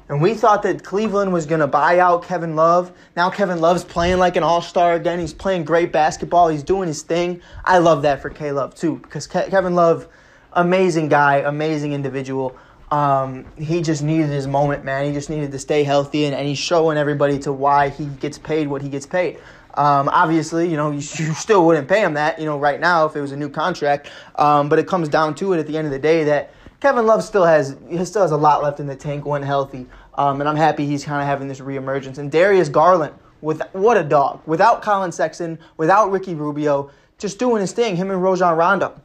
And 0.09 0.23
we 0.23 0.35
thought 0.35 0.63
that 0.63 0.85
Cleveland 0.85 1.33
was 1.33 1.47
going 1.47 1.59
to 1.61 1.67
buy 1.67 1.99
out 1.99 2.23
Kevin 2.23 2.55
Love. 2.55 2.93
Now 3.17 3.31
Kevin 3.31 3.61
Love's 3.61 3.83
playing 3.83 4.19
like 4.19 4.37
an 4.37 4.45
all 4.45 4.63
star 4.63 4.95
again. 4.95 5.19
He's 5.19 5.33
playing 5.35 5.65
great 5.65 5.91
basketball. 5.91 6.47
He's 6.47 6.63
doing 6.63 6.87
his 6.87 7.03
thing. 7.03 7.41
I 7.65 7.79
love 7.79 8.03
that 8.03 8.23
for 8.23 8.31
K 8.31 8.53
Love 8.53 8.77
too, 8.77 8.97
because 8.99 9.27
Ke- 9.27 9.49
Kevin 9.51 9.75
Love, 9.75 10.07
amazing 10.53 11.09
guy, 11.09 11.39
amazing 11.39 11.93
individual. 11.95 12.55
Um, 12.93 13.45
he 13.59 13.83
just 13.83 14.05
needed 14.05 14.29
his 14.29 14.47
moment, 14.47 14.85
man. 14.85 15.07
He 15.07 15.13
just 15.13 15.31
needed 15.31 15.51
to 15.51 15.59
stay 15.59 15.83
healthy, 15.83 16.27
and, 16.27 16.37
and 16.37 16.47
he's 16.47 16.59
showing 16.59 16.97
everybody 16.97 17.41
to 17.41 17.53
why 17.53 17.89
he 17.89 18.07
gets 18.07 18.39
paid 18.39 18.69
what 18.69 18.83
he 18.83 18.89
gets 18.89 19.07
paid. 19.07 19.41
Um, 19.77 20.09
obviously, 20.09 20.71
you 20.71 20.77
know, 20.77 20.91
you, 20.91 20.97
you, 20.97 21.35
still 21.35 21.67
wouldn't 21.67 21.89
pay 21.89 22.03
him 22.03 22.15
that, 22.15 22.39
you 22.39 22.47
know, 22.47 22.59
right 22.59 22.81
now 22.81 23.05
if 23.05 23.15
it 23.15 23.21
was 23.21 23.33
a 23.33 23.37
new 23.37 23.51
contract. 23.51 24.11
Um, 24.37 24.69
but 24.69 24.79
it 24.79 24.87
comes 24.87 25.09
down 25.09 25.35
to 25.37 25.53
it 25.53 25.59
at 25.59 25.67
the 25.67 25.77
end 25.77 25.87
of 25.87 25.93
the 25.93 25.99
day 25.99 26.25
that 26.25 26.53
Kevin 26.81 27.07
Love 27.07 27.25
still 27.25 27.45
has 27.45 27.77
he 27.89 28.05
still 28.05 28.23
has 28.23 28.33
a 28.33 28.37
lot 28.37 28.63
left 28.63 28.81
in 28.81 28.87
the 28.87 28.97
tank 28.97 29.25
when 29.25 29.43
healthy, 29.43 29.87
um, 30.15 30.41
and 30.41 30.49
I'm 30.49 30.57
happy 30.57 30.87
he's 30.87 31.05
kind 31.05 31.23
of 31.23 31.27
having 31.27 31.49
this 31.49 31.61
reemergence. 31.61 32.19
And 32.19 32.31
Darius 32.31 32.69
Garland, 32.69 33.15
with 33.41 33.63
what 33.73 33.97
a 33.97 34.05
dog, 34.05 34.43
without 34.47 34.83
Collin 34.83 35.11
Sexton, 35.11 35.59
without 35.79 36.11
Ricky 36.11 36.35
Rubio, 36.35 36.91
just 37.19 37.39
doing 37.39 37.61
his 37.61 37.73
thing. 37.73 37.97
Him 37.97 38.11
and 38.11 38.23
Rajon 38.23 38.57
Rondo. 38.57 39.01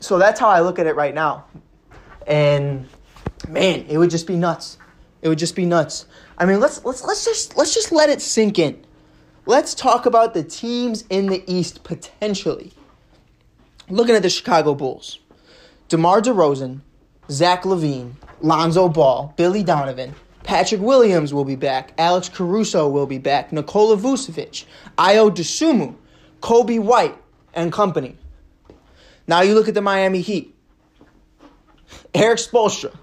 So 0.00 0.18
that's 0.18 0.40
how 0.40 0.48
I 0.48 0.60
look 0.60 0.80
at 0.80 0.86
it 0.86 0.96
right 0.96 1.14
now, 1.14 1.44
and 2.26 2.88
man, 3.48 3.86
it 3.88 3.98
would 3.98 4.10
just 4.10 4.26
be 4.26 4.36
nuts. 4.36 4.78
It 5.22 5.28
would 5.28 5.38
just 5.38 5.54
be 5.54 5.64
nuts. 5.64 6.06
I 6.36 6.46
mean, 6.46 6.58
let's 6.58 6.84
let's 6.84 7.04
let's 7.04 7.24
just 7.24 7.56
let's 7.56 7.72
just 7.72 7.92
let 7.92 8.10
it 8.10 8.20
sink 8.20 8.58
in. 8.58 8.84
Let's 9.44 9.74
talk 9.74 10.06
about 10.06 10.34
the 10.34 10.44
teams 10.44 11.04
in 11.10 11.26
the 11.26 11.42
East 11.52 11.82
potentially. 11.82 12.72
Looking 13.88 14.14
at 14.14 14.22
the 14.22 14.30
Chicago 14.30 14.74
Bulls. 14.74 15.18
DeMar 15.88 16.22
DeRozan, 16.22 16.80
Zach 17.28 17.64
LaVine, 17.64 18.12
Lonzo 18.40 18.88
Ball, 18.88 19.34
Billy 19.36 19.64
Donovan, 19.64 20.14
Patrick 20.44 20.80
Williams 20.80 21.34
will 21.34 21.44
be 21.44 21.56
back. 21.56 21.92
Alex 21.98 22.28
Caruso 22.28 22.88
will 22.88 23.06
be 23.06 23.18
back. 23.18 23.52
Nikola 23.52 23.96
Vucevic, 23.96 24.64
Ayo 24.96 25.28
Dosunmu, 25.28 25.96
Coby 26.40 26.78
White, 26.78 27.16
and 27.52 27.72
company. 27.72 28.16
Now 29.26 29.40
you 29.40 29.54
look 29.54 29.66
at 29.66 29.74
the 29.74 29.82
Miami 29.82 30.20
Heat. 30.20 30.54
Erik 32.14 32.38
Spoelstra. 32.38 32.94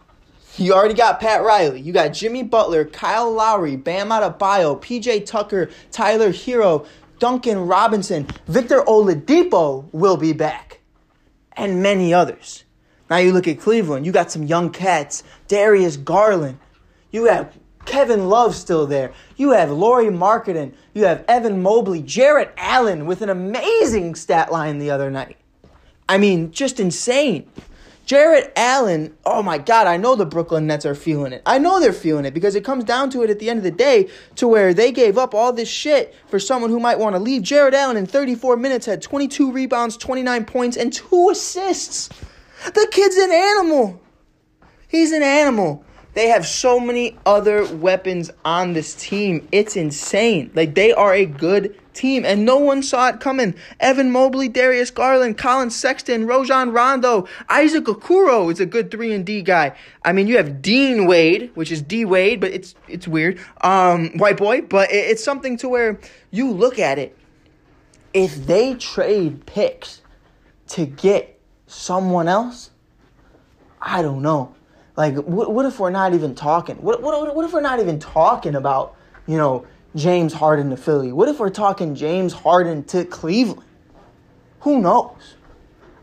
You 0.60 0.74
already 0.74 0.94
got 0.94 1.22
Pat 1.22 1.42
Riley. 1.42 1.80
You 1.80 1.94
got 1.94 2.10
Jimmy 2.10 2.44
Butler, 2.44 2.84
Kyle 2.84 3.32
Lowry, 3.32 3.78
Bam 3.78 4.10
Adebayo, 4.10 4.78
PJ 4.82 5.26
Tucker, 5.26 5.70
Tyler 5.90 6.34
Herro, 6.34 6.86
Duncan 7.18 7.66
Robinson, 7.66 8.28
Victor 8.46 8.82
Oladipo 8.82 9.86
will 9.94 10.18
be 10.18 10.34
back, 10.34 10.82
and 11.54 11.82
many 11.82 12.14
others. 12.14 12.66
Now 13.10 13.18
you 13.18 13.32
look 13.32 13.48
at 13.48 13.62
Cleveland, 13.62 14.06
you 14.06 14.12
got 14.12 14.32
some 14.32 14.44
young 14.44 14.70
cats, 14.70 15.24
Darius 15.48 15.96
Garland. 15.96 16.60
You 17.10 17.26
have 17.28 17.58
Kevin 17.86 18.28
Love 18.28 18.54
still 18.54 18.86
there. 18.86 19.14
You 19.38 19.52
have 19.52 19.72
Lauri 19.72 20.08
Markkanen. 20.08 20.74
You 20.94 21.06
have 21.06 21.24
Evan 21.30 21.62
Mobley, 21.62 22.02
Jarrett 22.02 22.54
Allen 22.58 23.06
with 23.06 23.22
an 23.22 23.30
amazing 23.30 24.14
stat 24.14 24.52
line 24.52 24.78
the 24.78 24.92
other 24.92 25.10
night. 25.10 25.38
I 26.10 26.18
mean, 26.18 26.52
just 26.52 26.82
insane. 26.82 27.50
Jarrett 28.10 28.52
Allen, 28.56 29.16
oh 29.24 29.44
my 29.44 29.60
God, 29.60 29.86
I 29.86 29.96
know 29.98 30.16
the 30.16 30.26
Brooklyn 30.26 30.66
Nets 30.66 30.84
are 30.84 30.96
feeling 30.96 31.32
it. 31.32 31.44
I 31.46 31.60
know 31.60 31.80
they're 31.80 31.94
feeling 31.94 32.26
it 32.26 32.34
because 32.34 32.56
it 32.56 32.64
comes 32.64 32.84
down 32.84 33.12
to 33.12 33.22
it 33.22 33.30
at 33.30 33.38
the 33.38 33.52
end 33.52 33.60
of 33.60 33.64
the 33.64 33.70
day 33.70 34.10
to 34.38 34.48
where 34.48 34.74
they 34.74 34.92
gave 34.92 35.16
up 35.16 35.36
all 35.36 35.54
this 35.54 35.70
shit 35.70 36.16
for 36.26 36.40
someone 36.40 36.72
who 36.72 36.80
might 36.80 36.98
want 36.98 37.14
to 37.14 37.20
leave. 37.20 37.44
Jarrett 37.44 37.76
Allen 37.76 37.98
in 37.98 38.08
34 38.08 38.58
minutes 38.58 38.88
had 38.88 39.04
22 39.04 39.52
rebounds, 39.52 39.96
29 39.96 40.46
points, 40.46 40.76
and 40.76 40.92
two 40.92 41.30
assists. 41.30 42.10
The 42.66 42.88
kid's 42.90 43.16
an 43.16 43.32
animal. 43.32 44.02
He's 44.88 45.12
an 45.12 45.22
animal. 45.22 45.86
They 46.16 46.30
have 46.30 46.48
so 46.48 46.80
many 46.80 47.16
other 47.28 47.64
weapons 47.76 48.32
on 48.44 48.74
this 48.74 48.96
team. 48.96 49.48
It's 49.52 49.76
insane. 49.76 50.50
Like 50.56 50.74
they 50.74 50.94
are 50.94 51.14
a 51.14 51.28
good 51.28 51.80
team, 52.00 52.26
and 52.26 52.46
no 52.46 52.58
one 52.58 52.82
saw 52.82 53.10
it 53.10 53.20
coming. 53.20 53.54
Evan 53.80 54.12
Mobley, 54.12 54.48
Darius 54.48 54.92
Garland, 54.92 55.38
Collin 55.38 55.70
Sexton, 55.70 56.26
Rajon 56.26 56.72
Rondo, 56.72 57.28
Isaac 57.50 57.86
Okoro 57.86 58.52
is 58.52 58.60
a 58.60 58.66
good 58.66 58.90
three 58.90 59.14
and 59.14 59.26
D 59.26 59.42
guy. 59.42 59.76
I 60.04 60.14
mean, 60.14 60.28
you 60.28 60.38
have 60.38 60.62
Dean 60.62 61.06
Wade, 61.06 61.52
which 61.56 61.72
is 61.72 61.82
D 61.82 62.06
Wade, 62.06 62.40
but 62.40 62.52
it's 62.52 62.76
it's 62.88 63.08
weird, 63.08 63.40
um, 63.62 64.18
white 64.18 64.38
boy. 64.38 64.62
But 64.62 64.90
it's 64.92 65.24
something 65.24 65.58
to 65.58 65.70
where 65.70 66.00
you 66.32 66.52
look 66.52 66.80
at 66.80 66.98
it. 66.98 67.18
If 68.14 68.48
they 68.48 68.74
trade 68.76 69.46
picks 69.46 70.02
to 70.70 70.86
get 70.86 71.40
someone 71.70 72.28
else? 72.28 72.72
I 73.82 74.02
don't 74.02 74.22
know. 74.22 74.56
Like, 74.96 75.16
what, 75.16 75.54
what 75.54 75.66
if 75.66 75.80
we're 75.80 75.92
not 75.92 76.14
even 76.14 76.36
talking? 76.36 76.76
What, 76.78 77.02
what, 77.02 77.36
what 77.36 77.46
if 77.46 77.54
we're 77.54 77.62
not 77.62 77.80
even 77.80 78.00
talking 78.00 78.56
about, 78.56 78.96
you 79.28 79.38
know, 79.38 79.66
James 79.96 80.34
Harden 80.34 80.70
to 80.70 80.78
Philly? 80.78 81.12
What 81.12 81.30
if 81.30 81.40
we're 81.40 81.50
talking 81.50 81.96
James 81.96 82.34
Harden 82.34 82.84
to 82.86 83.06
Cleveland? 83.06 83.64
Who 84.62 84.82
knows? 84.82 85.36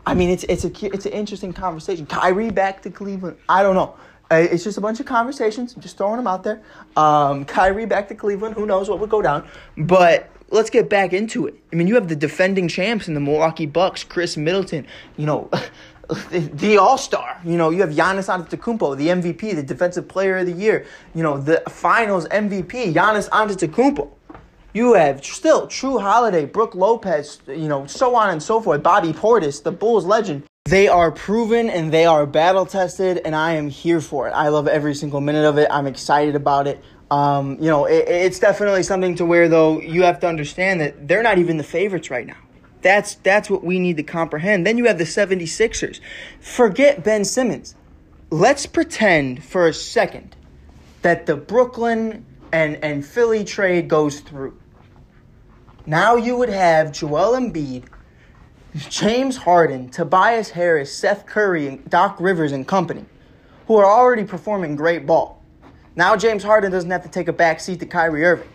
I 0.05 0.13
mean, 0.13 0.29
it's 0.29 0.43
it's 0.45 0.65
a 0.65 0.85
it's 0.93 1.05
an 1.05 1.11
interesting 1.11 1.53
conversation. 1.53 2.05
Kyrie 2.05 2.49
back 2.49 2.81
to 2.83 2.89
Cleveland. 2.89 3.37
I 3.49 3.61
don't 3.61 3.75
know. 3.75 3.95
It's 4.29 4.63
just 4.63 4.77
a 4.77 4.81
bunch 4.81 4.99
of 4.99 5.05
conversations. 5.05 5.73
Just 5.75 5.97
throwing 5.97 6.17
them 6.17 6.27
out 6.27 6.43
there. 6.43 6.61
Um, 6.95 7.45
Kyrie 7.45 7.85
back 7.85 8.07
to 8.09 8.15
Cleveland. 8.15 8.55
Who 8.55 8.65
knows 8.65 8.89
what 8.89 8.99
would 8.99 9.09
go 9.09 9.21
down? 9.21 9.47
But 9.77 10.29
let's 10.49 10.69
get 10.69 10.89
back 10.89 11.13
into 11.13 11.47
it. 11.47 11.55
I 11.71 11.75
mean, 11.75 11.87
you 11.87 11.95
have 11.95 12.07
the 12.07 12.15
defending 12.15 12.67
champs 12.67 13.07
in 13.07 13.13
the 13.13 13.19
Milwaukee 13.19 13.65
Bucks, 13.65 14.03
Khris 14.03 14.37
Middleton, 14.37 14.85
you 15.17 15.25
know, 15.25 15.49
the 16.29 16.77
All 16.77 16.97
Star. 16.97 17.39
You 17.43 17.57
know, 17.57 17.69
you 17.69 17.81
have 17.81 17.89
Giannis 17.89 18.29
Antetokounmpo, 18.29 18.95
the 18.97 19.07
MVP, 19.07 19.55
the 19.55 19.63
Defensive 19.63 20.07
Player 20.07 20.37
of 20.37 20.45
the 20.45 20.53
Year. 20.53 20.85
You 21.13 21.23
know, 21.23 21.37
the 21.37 21.61
Finals 21.69 22.27
MVP, 22.29 22.93
Giannis 22.93 23.29
Antetokounmpo. 23.29 24.09
You 24.73 24.93
have 24.93 25.25
still 25.25 25.67
Jrue 25.67 25.99
Holiday, 25.99 26.45
Brook 26.45 26.75
Lopez, 26.75 27.39
you 27.47 27.67
know, 27.67 27.87
so 27.87 28.15
on 28.15 28.29
and 28.29 28.41
so 28.41 28.61
forth. 28.61 28.83
Bobby 28.83 29.11
Portis, 29.11 29.63
the 29.63 29.71
Bulls 29.71 30.05
legend. 30.05 30.43
They 30.65 30.87
are 30.87 31.11
proven 31.11 31.69
and 31.69 31.91
they 31.91 32.05
are 32.05 32.25
battle 32.25 32.65
tested, 32.65 33.21
and 33.25 33.35
I 33.35 33.53
am 33.53 33.69
here 33.69 34.01
for 34.01 34.27
it. 34.27 34.31
I 34.31 34.49
love 34.49 34.67
every 34.67 34.93
single 34.95 35.21
minute 35.21 35.45
of 35.45 35.57
it. 35.57 35.67
I'm 35.71 35.87
excited 35.87 36.35
about 36.35 36.67
it. 36.67 36.83
Um, 37.09 37.53
you 37.55 37.69
know, 37.69 37.85
it, 37.85 38.07
it's 38.07 38.39
definitely 38.39 38.83
something 38.83 39.15
to 39.15 39.25
where 39.25 39.47
though 39.47 39.79
you 39.79 40.03
have 40.03 40.19
to 40.19 40.27
understand 40.27 40.81
that 40.81 41.07
they're 41.07 41.23
not 41.23 41.37
even 41.37 41.57
the 41.57 41.63
favorites 41.63 42.09
right 42.09 42.27
now. 42.27 42.37
That's 42.87 43.15
that's 43.15 43.49
what 43.49 43.65
we 43.65 43.79
need 43.79 43.97
to 43.97 44.03
comprehend. 44.03 44.65
Then 44.65 44.77
you 44.77 44.85
have 44.85 44.97
the 44.97 45.03
76ers. 45.03 45.99
Forget 46.39 47.03
Ben 47.03 47.25
Simmons. 47.25 47.75
Let's 48.29 48.65
pretend 48.65 49.43
for 49.43 49.67
a 49.67 49.73
second 49.73 50.37
that 51.01 51.25
the 51.25 51.35
Brooklyn 51.35 52.25
and, 52.53 52.81
and 52.81 53.05
Philly 53.05 53.43
trade 53.43 53.89
goes 53.89 54.21
through. 54.21 54.57
Now 55.85 56.15
you 56.15 56.37
would 56.37 56.47
have 56.47 56.93
Joel 56.93 57.33
Embiid, 57.33 57.83
James 58.77 59.35
Harden, 59.35 59.89
Tobias 59.89 60.51
Harris, 60.51 60.95
Seth 60.95 61.25
Curry, 61.25 61.67
and 61.67 61.89
Doc 61.89 62.15
Rivers 62.21 62.53
and 62.53 62.65
company, 62.65 63.03
who 63.67 63.75
are 63.75 63.85
already 63.85 64.23
performing 64.23 64.77
great 64.77 65.05
ball. 65.05 65.43
Now 65.97 66.15
James 66.15 66.41
Harden 66.41 66.71
doesn't 66.71 66.89
have 66.91 67.03
to 67.03 67.09
take 67.09 67.27
a 67.27 67.33
back 67.33 67.59
seat 67.59 67.81
to 67.81 67.85
Kyrie 67.85 68.23
Irving. 68.23 68.47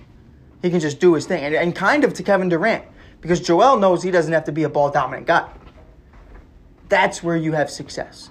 He 0.62 0.70
can 0.70 0.80
just 0.80 1.00
do 1.00 1.12
his 1.12 1.26
thing. 1.26 1.44
And, 1.44 1.54
and 1.54 1.74
kind 1.74 2.02
of 2.02 2.14
to 2.14 2.22
Kevin 2.22 2.48
Durant. 2.48 2.86
Because 3.22 3.40
Joel 3.40 3.78
knows 3.78 4.02
he 4.02 4.10
doesn't 4.10 4.32
have 4.32 4.44
to 4.44 4.52
be 4.52 4.64
a 4.64 4.68
ball 4.68 4.90
dominant 4.90 5.26
guy. 5.26 5.48
That's 6.90 7.22
where 7.22 7.36
you 7.36 7.52
have 7.52 7.70
success. 7.70 8.28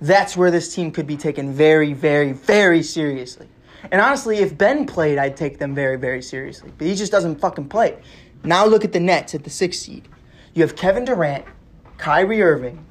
That's 0.00 0.36
where 0.36 0.50
this 0.50 0.74
team 0.74 0.92
could 0.92 1.06
be 1.06 1.16
taken 1.16 1.52
very, 1.52 1.92
very, 1.92 2.32
very 2.32 2.82
seriously. 2.82 3.48
And 3.90 4.00
honestly, 4.00 4.38
if 4.38 4.56
Ben 4.56 4.86
played, 4.86 5.18
I'd 5.18 5.36
take 5.36 5.58
them 5.58 5.74
very, 5.74 5.96
very 5.96 6.22
seriously. 6.22 6.72
But 6.78 6.86
he 6.86 6.94
just 6.94 7.12
doesn't 7.12 7.40
fucking 7.40 7.68
play. 7.68 7.98
Now 8.44 8.64
look 8.64 8.84
at 8.84 8.92
the 8.92 9.00
Nets 9.00 9.34
at 9.34 9.44
the 9.44 9.50
sixth 9.50 9.82
seed. 9.82 10.08
You 10.54 10.62
have 10.62 10.76
Kevin 10.76 11.04
Durant, 11.04 11.44
Kyrie 11.98 12.42
Irving, 12.42 12.84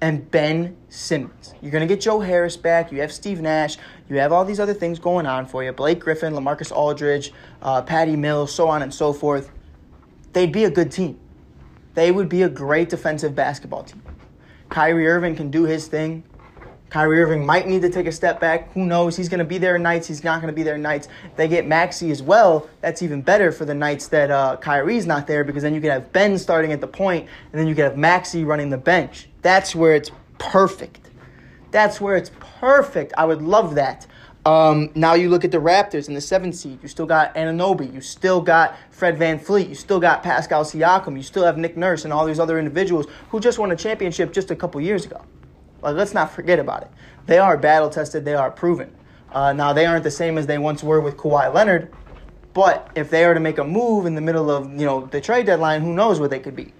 and 0.00 0.30
Ben 0.30 0.76
Simmons. 0.88 1.54
You're 1.62 1.70
going 1.70 1.86
to 1.86 1.94
get 1.94 2.02
Joe 2.02 2.20
Harris 2.20 2.56
back. 2.56 2.90
You 2.90 3.00
have 3.00 3.12
Steve 3.12 3.40
Nash. 3.40 3.76
You 4.08 4.16
have 4.16 4.32
all 4.32 4.44
these 4.44 4.60
other 4.60 4.74
things 4.74 4.98
going 4.98 5.26
on 5.26 5.46
for 5.46 5.62
you. 5.62 5.72
Blake 5.72 6.00
Griffin, 6.00 6.34
LaMarcus 6.34 6.72
Aldridge, 6.72 7.32
uh, 7.62 7.82
Patty 7.82 8.16
Mills, 8.16 8.52
so 8.52 8.68
on 8.68 8.82
and 8.82 8.92
so 8.92 9.12
forth. 9.12 9.50
They'd 10.34 10.52
be 10.52 10.64
a 10.64 10.70
good 10.70 10.92
team. 10.92 11.18
they 11.94 12.10
would 12.10 12.28
be 12.28 12.42
a 12.42 12.48
great 12.48 12.88
defensive 12.88 13.34
basketball 13.36 13.84
team. 13.84 14.02
Kyrie 14.68 15.06
Irving 15.06 15.36
can 15.36 15.50
do 15.50 15.62
his 15.62 15.86
thing. 15.86 16.24
Kyrie 16.90 17.22
Irving 17.22 17.46
might 17.46 17.68
need 17.68 17.82
to 17.82 17.90
take 17.90 18.06
a 18.06 18.12
step 18.12 18.40
back. 18.40 18.72
Who 18.72 18.84
knows? 18.84 19.16
He's 19.16 19.28
going 19.28 19.38
to 19.38 19.44
be 19.44 19.58
there 19.58 19.78
nights. 19.78 20.08
He's 20.08 20.22
not 20.24 20.40
going 20.40 20.52
to 20.52 20.54
be 20.54 20.64
there 20.64 20.78
nights. 20.78 21.08
They 21.36 21.46
get 21.46 21.66
Maxey 21.66 22.10
as 22.10 22.22
well, 22.22 22.68
that's 22.80 23.02
even 23.02 23.22
better 23.22 23.52
for 23.52 23.64
the 23.64 23.74
nights 23.74 24.08
that 24.08 24.30
uh, 24.30 24.56
Kyrie's 24.60 25.06
not 25.06 25.26
there 25.26 25.44
because 25.44 25.62
then 25.62 25.74
you 25.74 25.80
could 25.80 25.90
have 25.90 26.12
Ben 26.12 26.36
starting 26.38 26.72
at 26.72 26.80
the 26.80 26.86
point 26.86 27.28
and 27.52 27.60
then 27.60 27.68
you 27.68 27.74
could 27.74 27.84
have 27.84 27.96
Maxey 27.96 28.44
running 28.44 28.70
the 28.70 28.78
bench. 28.78 29.28
That's 29.42 29.74
where 29.74 29.94
it's 29.94 30.10
perfect. 30.38 31.10
That's 31.70 32.00
where 32.00 32.16
it's 32.16 32.30
perfect. 32.38 33.12
I 33.16 33.24
would 33.24 33.42
love 33.42 33.74
that. 33.76 34.06
Um, 34.46 34.90
now 34.94 35.14
you 35.14 35.30
look 35.30 35.44
at 35.44 35.50
the 35.50 35.58
Raptors 35.58 36.08
in 36.08 36.14
the 36.14 36.20
seventh 36.20 36.54
seed. 36.54 36.78
You 36.82 36.88
still 36.88 37.06
got 37.06 37.34
Anunoby. 37.34 37.92
You 37.92 38.00
still 38.02 38.42
got 38.42 38.76
Fred 38.90 39.18
VanVleet. 39.18 39.68
You 39.68 39.74
still 39.74 40.00
got 40.00 40.22
Pascal 40.22 40.64
Siakam. 40.64 41.16
You 41.16 41.22
still 41.22 41.44
have 41.44 41.56
Nick 41.56 41.76
Nurse 41.76 42.04
and 42.04 42.12
all 42.12 42.26
these 42.26 42.38
other 42.38 42.58
individuals 42.58 43.06
who 43.30 43.40
just 43.40 43.58
won 43.58 43.70
a 43.72 43.76
championship 43.76 44.32
just 44.32 44.50
a 44.50 44.56
couple 44.56 44.80
years 44.80 45.06
ago. 45.06 45.24
Like, 45.80 45.96
let's 45.96 46.12
not 46.12 46.30
forget 46.30 46.58
about 46.58 46.82
it. 46.82 46.90
They 47.26 47.38
are 47.38 47.56
battle 47.56 47.88
tested. 47.88 48.24
They 48.24 48.34
are 48.34 48.50
proven. 48.50 48.94
Uh, 49.32 49.52
now 49.52 49.72
they 49.72 49.86
aren't 49.86 50.04
the 50.04 50.10
same 50.10 50.38
as 50.38 50.46
they 50.46 50.58
once 50.58 50.82
were 50.82 51.00
with 51.00 51.16
Kawhi 51.16 51.52
Leonard, 51.52 51.92
but 52.52 52.88
if 52.94 53.10
they 53.10 53.24
are 53.24 53.34
to 53.34 53.40
make 53.40 53.58
a 53.58 53.64
move 53.64 54.06
in 54.06 54.14
the 54.14 54.20
middle 54.20 54.48
of 54.48 54.70
you 54.70 54.86
know 54.86 55.06
the 55.06 55.20
trade 55.20 55.46
deadline, 55.46 55.82
who 55.82 55.92
knows 55.92 56.20
what 56.20 56.30
they 56.30 56.38
could 56.38 56.54
be. 56.54 56.72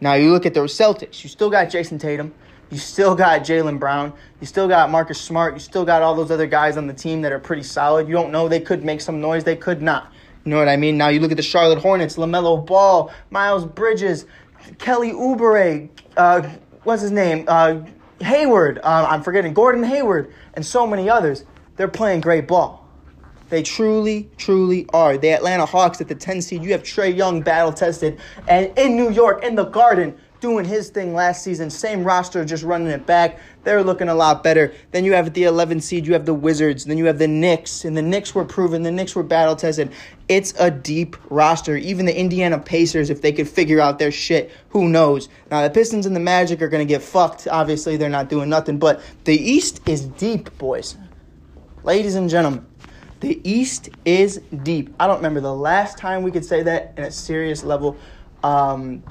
Now 0.00 0.14
you 0.14 0.32
look 0.32 0.44
at 0.44 0.52
those 0.52 0.76
Celtics. 0.76 1.22
You 1.22 1.28
still 1.30 1.50
got 1.50 1.70
Jayson 1.70 2.00
Tatum. 2.00 2.34
You 2.70 2.78
still 2.78 3.16
got 3.16 3.42
Jaylen 3.42 3.80
Brown. 3.80 4.12
You 4.40 4.46
still 4.46 4.68
got 4.68 4.90
Marcus 4.90 5.20
Smart. 5.20 5.54
You 5.54 5.60
still 5.60 5.84
got 5.84 6.02
all 6.02 6.14
those 6.14 6.30
other 6.30 6.46
guys 6.46 6.76
on 6.76 6.86
the 6.86 6.94
team 6.94 7.22
that 7.22 7.32
are 7.32 7.40
pretty 7.40 7.64
solid. 7.64 8.06
You 8.06 8.14
don't 8.14 8.30
know 8.30 8.48
they 8.48 8.60
could 8.60 8.84
make 8.84 9.00
some 9.00 9.20
noise. 9.20 9.42
They 9.42 9.56
could 9.56 9.82
not. 9.82 10.12
You 10.44 10.50
know 10.50 10.58
what 10.58 10.68
I 10.68 10.76
mean? 10.76 10.96
Now 10.96 11.08
you 11.08 11.20
look 11.20 11.32
at 11.32 11.36
the 11.36 11.42
Charlotte 11.42 11.80
Hornets, 11.80 12.16
LaMelo 12.16 12.64
Ball, 12.64 13.12
Miles 13.30 13.66
Bridges, 13.66 14.26
Kelly 14.78 15.10
Oubre, 15.10 15.88
uh, 16.16 16.48
what's 16.84 17.02
his 17.02 17.10
name? 17.10 17.44
Uh, 17.46 17.80
Hayward, 18.20 18.78
uh, 18.82 19.06
I'm 19.08 19.22
forgetting 19.22 19.52
Gordon 19.52 19.82
Hayward, 19.82 20.32
and 20.54 20.64
so 20.64 20.86
many 20.86 21.08
others. 21.08 21.44
They're 21.76 21.88
playing 21.88 22.20
great 22.20 22.46
ball. 22.46 22.86
They 23.48 23.62
truly, 23.62 24.30
truly 24.36 24.86
are. 24.92 25.18
The 25.18 25.32
Atlanta 25.32 25.66
Hawks 25.66 26.00
at 26.00 26.08
the 26.08 26.14
10 26.14 26.40
seed. 26.42 26.62
You 26.62 26.72
have 26.72 26.82
Trae 26.82 27.14
Young 27.14 27.40
battle 27.42 27.72
tested, 27.72 28.20
and 28.46 28.70
in 28.78 28.96
New 28.96 29.10
York, 29.10 29.42
in 29.42 29.54
the 29.56 29.64
Garden, 29.64 30.16
doing 30.40 30.64
his 30.64 30.88
thing 30.88 31.14
last 31.14 31.44
season. 31.44 31.70
Same 31.70 32.02
roster, 32.02 32.44
just 32.44 32.64
running 32.64 32.88
it 32.88 33.06
back. 33.06 33.38
They're 33.62 33.82
looking 33.82 34.08
a 34.08 34.14
lot 34.14 34.42
better. 34.42 34.72
Then 34.90 35.04
you 35.04 35.12
have 35.12 35.32
the 35.34 35.44
11 35.44 35.80
seed, 35.80 36.06
you 36.06 36.14
have 36.14 36.26
the 36.26 36.34
Wizards. 36.34 36.86
Then 36.86 36.98
you 36.98 37.04
have 37.06 37.18
the 37.18 37.28
Knicks, 37.28 37.84
and 37.84 37.96
the 37.96 38.02
Knicks 38.02 38.34
were 38.34 38.44
proven. 38.44 38.82
The 38.82 38.90
Knicks 38.90 39.14
were 39.14 39.22
battle 39.22 39.54
tested. 39.54 39.92
It's 40.28 40.54
a 40.58 40.70
deep 40.70 41.16
roster. 41.30 41.76
Even 41.76 42.06
the 42.06 42.18
Indiana 42.18 42.58
Pacers, 42.58 43.10
if 43.10 43.22
they 43.22 43.32
could 43.32 43.48
figure 43.48 43.80
out 43.80 43.98
their 43.98 44.12
shit, 44.12 44.50
who 44.70 44.88
knows? 44.88 45.28
Now, 45.50 45.62
the 45.62 45.70
Pistons 45.70 46.06
and 46.06 46.16
the 46.16 46.20
Magic 46.20 46.62
are 46.62 46.68
going 46.68 46.86
to 46.86 46.92
get 46.92 47.02
fucked. 47.02 47.46
Obviously, 47.48 47.96
they're 47.96 48.08
not 48.08 48.28
doing 48.28 48.48
nothing. 48.48 48.78
But 48.78 49.02
the 49.24 49.36
East 49.36 49.86
is 49.88 50.06
deep, 50.06 50.56
boys. 50.58 50.96
Ladies 51.82 52.14
and 52.14 52.28
gentlemen. 52.28 52.66
The 53.20 53.38
East 53.44 53.90
is 54.06 54.40
deep. 54.62 54.94
I 54.98 55.06
don't 55.06 55.16
remember 55.16 55.40
the 55.40 55.54
last 55.54 55.98
time 55.98 56.22
we 56.22 56.30
could 56.30 56.44
say 56.44 56.62
that 56.62 56.94
in 56.96 57.04
a 57.04 57.10
serious 57.10 57.62
level. 57.62 57.98
Um, 58.42 59.02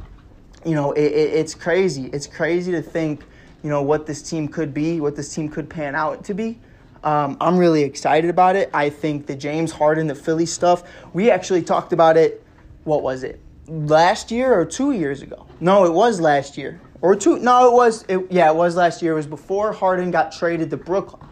you 0.66 0.76
know, 0.76 0.92
it, 0.94 1.04
it, 1.04 1.34
it's 1.34 1.56
crazy. 1.56 2.10
It's 2.12 2.28
crazy 2.28 2.72
to 2.72 2.82
think, 2.82 3.24
you 3.64 3.70
know, 3.70 3.82
what 3.82 4.06
this 4.06 4.22
team 4.22 4.48
could 4.48 4.74
be, 4.74 5.00
what 5.02 5.16
this 5.16 5.34
team 5.34 5.50
could 5.50 5.70
pan 5.70 5.96
out 5.96 6.24
to 6.26 6.34
be. 6.34 6.60
Um, 7.04 7.38
I'm 7.40 7.58
really 7.58 7.84
excited 7.84 8.30
about 8.30 8.56
it. 8.56 8.70
I 8.74 8.90
think 8.90 9.26
the 9.26 9.36
James 9.36 9.72
Harden, 9.72 10.08
the 10.08 10.16
Philly 10.16 10.46
stuff, 10.46 10.84
we 11.14 11.32
actually 11.32 11.62
talked 11.62 11.94
about 11.94 12.18
it, 12.18 12.44
what 12.84 13.04
was 13.04 13.24
it, 13.24 13.40
last 13.68 14.32
year 14.32 14.54
or 14.54 14.66
two 14.66 14.92
years 14.92 15.22
ago? 15.22 15.46
No, 15.62 15.86
it 15.86 15.94
was 15.94 16.20
last 16.20 16.58
year. 16.58 16.82
Or 17.02 17.16
two, 17.16 17.40
no, 17.40 17.70
it 17.70 17.74
was, 17.74 18.04
it, 18.10 18.30
yeah, 18.30 18.50
it 18.50 18.56
was 18.56 18.76
last 18.76 19.02
year. 19.02 19.14
It 19.14 19.16
was 19.16 19.28
before 19.28 19.72
Harden 19.72 20.12
got 20.12 20.34
traded 20.34 20.70
to 20.72 20.78
Brooklyn. 20.78 21.26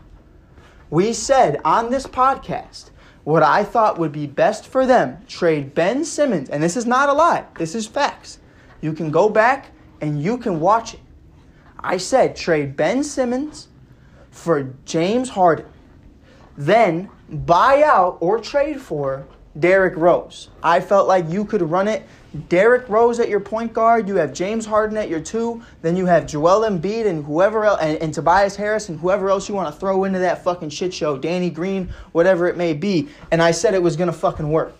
We 0.90 1.12
said 1.12 1.60
on 1.66 1.92
this 1.92 2.08
podcast 2.08 2.92
what 3.26 3.44
I 3.44 3.66
thought 3.66 4.00
would 4.00 4.14
be 4.14 4.26
best 4.26 4.66
for 4.66 4.86
them 4.86 5.18
trade 5.28 5.76
Ben 5.76 6.06
Simmons, 6.06 6.50
and 6.50 6.64
this 6.64 6.78
is 6.78 6.86
not 6.86 7.10
a 7.10 7.14
lie, 7.14 7.44
this 7.58 7.76
is 7.76 7.86
facts 7.86 8.40
you 8.82 8.94
can 8.94 9.12
go 9.12 9.30
back 9.30 9.72
and 10.02 10.22
you 10.22 10.38
can 10.38 10.60
watch 10.60 10.94
it. 10.94 11.00
I 11.80 11.98
said 11.98 12.36
trade 12.36 12.76
Ben 12.76 13.04
Simmons 13.04 13.68
for 14.32 14.74
James 14.86 15.30
Harden. 15.30 15.66
Then 16.58 17.10
buy 17.30 17.84
out 17.84 18.18
or 18.20 18.40
trade 18.40 18.82
for 18.82 19.28
Derrick 19.60 19.96
Rose. 19.96 20.50
I 20.62 20.80
felt 20.80 21.08
like 21.08 21.30
you 21.30 21.46
could 21.46 21.62
run 21.62 21.88
it 21.88 22.04
Derrick 22.50 22.88
Rose 22.90 23.20
at 23.20 23.30
your 23.30 23.40
point 23.40 23.74
guard, 23.74 24.08
you 24.08 24.16
have 24.16 24.34
James 24.34 24.66
Harden 24.66 24.98
at 24.98 25.10
your 25.10 25.20
two, 25.20 25.62
then 25.82 25.96
you 25.96 26.06
have 26.06 26.28
Joel 26.28 26.70
Embiid 26.70 27.06
and 27.06 27.26
whoever 27.26 27.66
else, 27.66 27.80
and, 27.82 27.98
and 27.98 28.14
Tobias 28.14 28.56
Harris 28.56 28.90
and 28.90 29.00
whoever 29.00 29.30
else 29.30 29.50
you 29.50 29.56
want 29.56 29.74
to 29.74 29.80
throw 29.80 30.04
into 30.04 30.20
that 30.20 30.44
fucking 30.44 30.70
shit 30.70 30.94
show, 30.94 31.18
Danny 31.18 31.50
Green, 31.50 31.90
whatever 32.12 32.48
it 32.48 32.58
may 32.58 32.74
be. 32.74 33.10
And 33.32 33.42
I 33.42 33.52
said 33.52 33.74
it 33.74 33.82
was 33.82 33.96
going 33.96 34.12
to 34.12 34.18
fucking 34.18 34.50
work. 34.50 34.76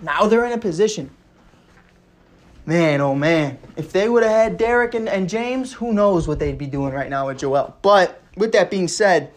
Now 0.00 0.26
they're 0.26 0.44
in 0.44 0.52
a 0.52 0.58
position 0.58 1.10
Man, 2.64 3.00
oh 3.00 3.14
man. 3.14 3.58
If 3.76 3.92
they 3.92 4.08
would 4.08 4.22
have 4.22 4.32
had 4.32 4.56
Derrick 4.56 4.94
and, 4.94 5.08
and 5.08 5.28
James, 5.28 5.72
who 5.72 5.92
knows 5.92 6.28
what 6.28 6.38
they'd 6.38 6.58
be 6.58 6.66
doing 6.66 6.92
right 6.92 7.10
now 7.10 7.26
with 7.26 7.38
Joel. 7.38 7.76
But 7.82 8.22
with 8.36 8.52
that 8.52 8.70
being 8.70 8.86
said, 8.86 9.32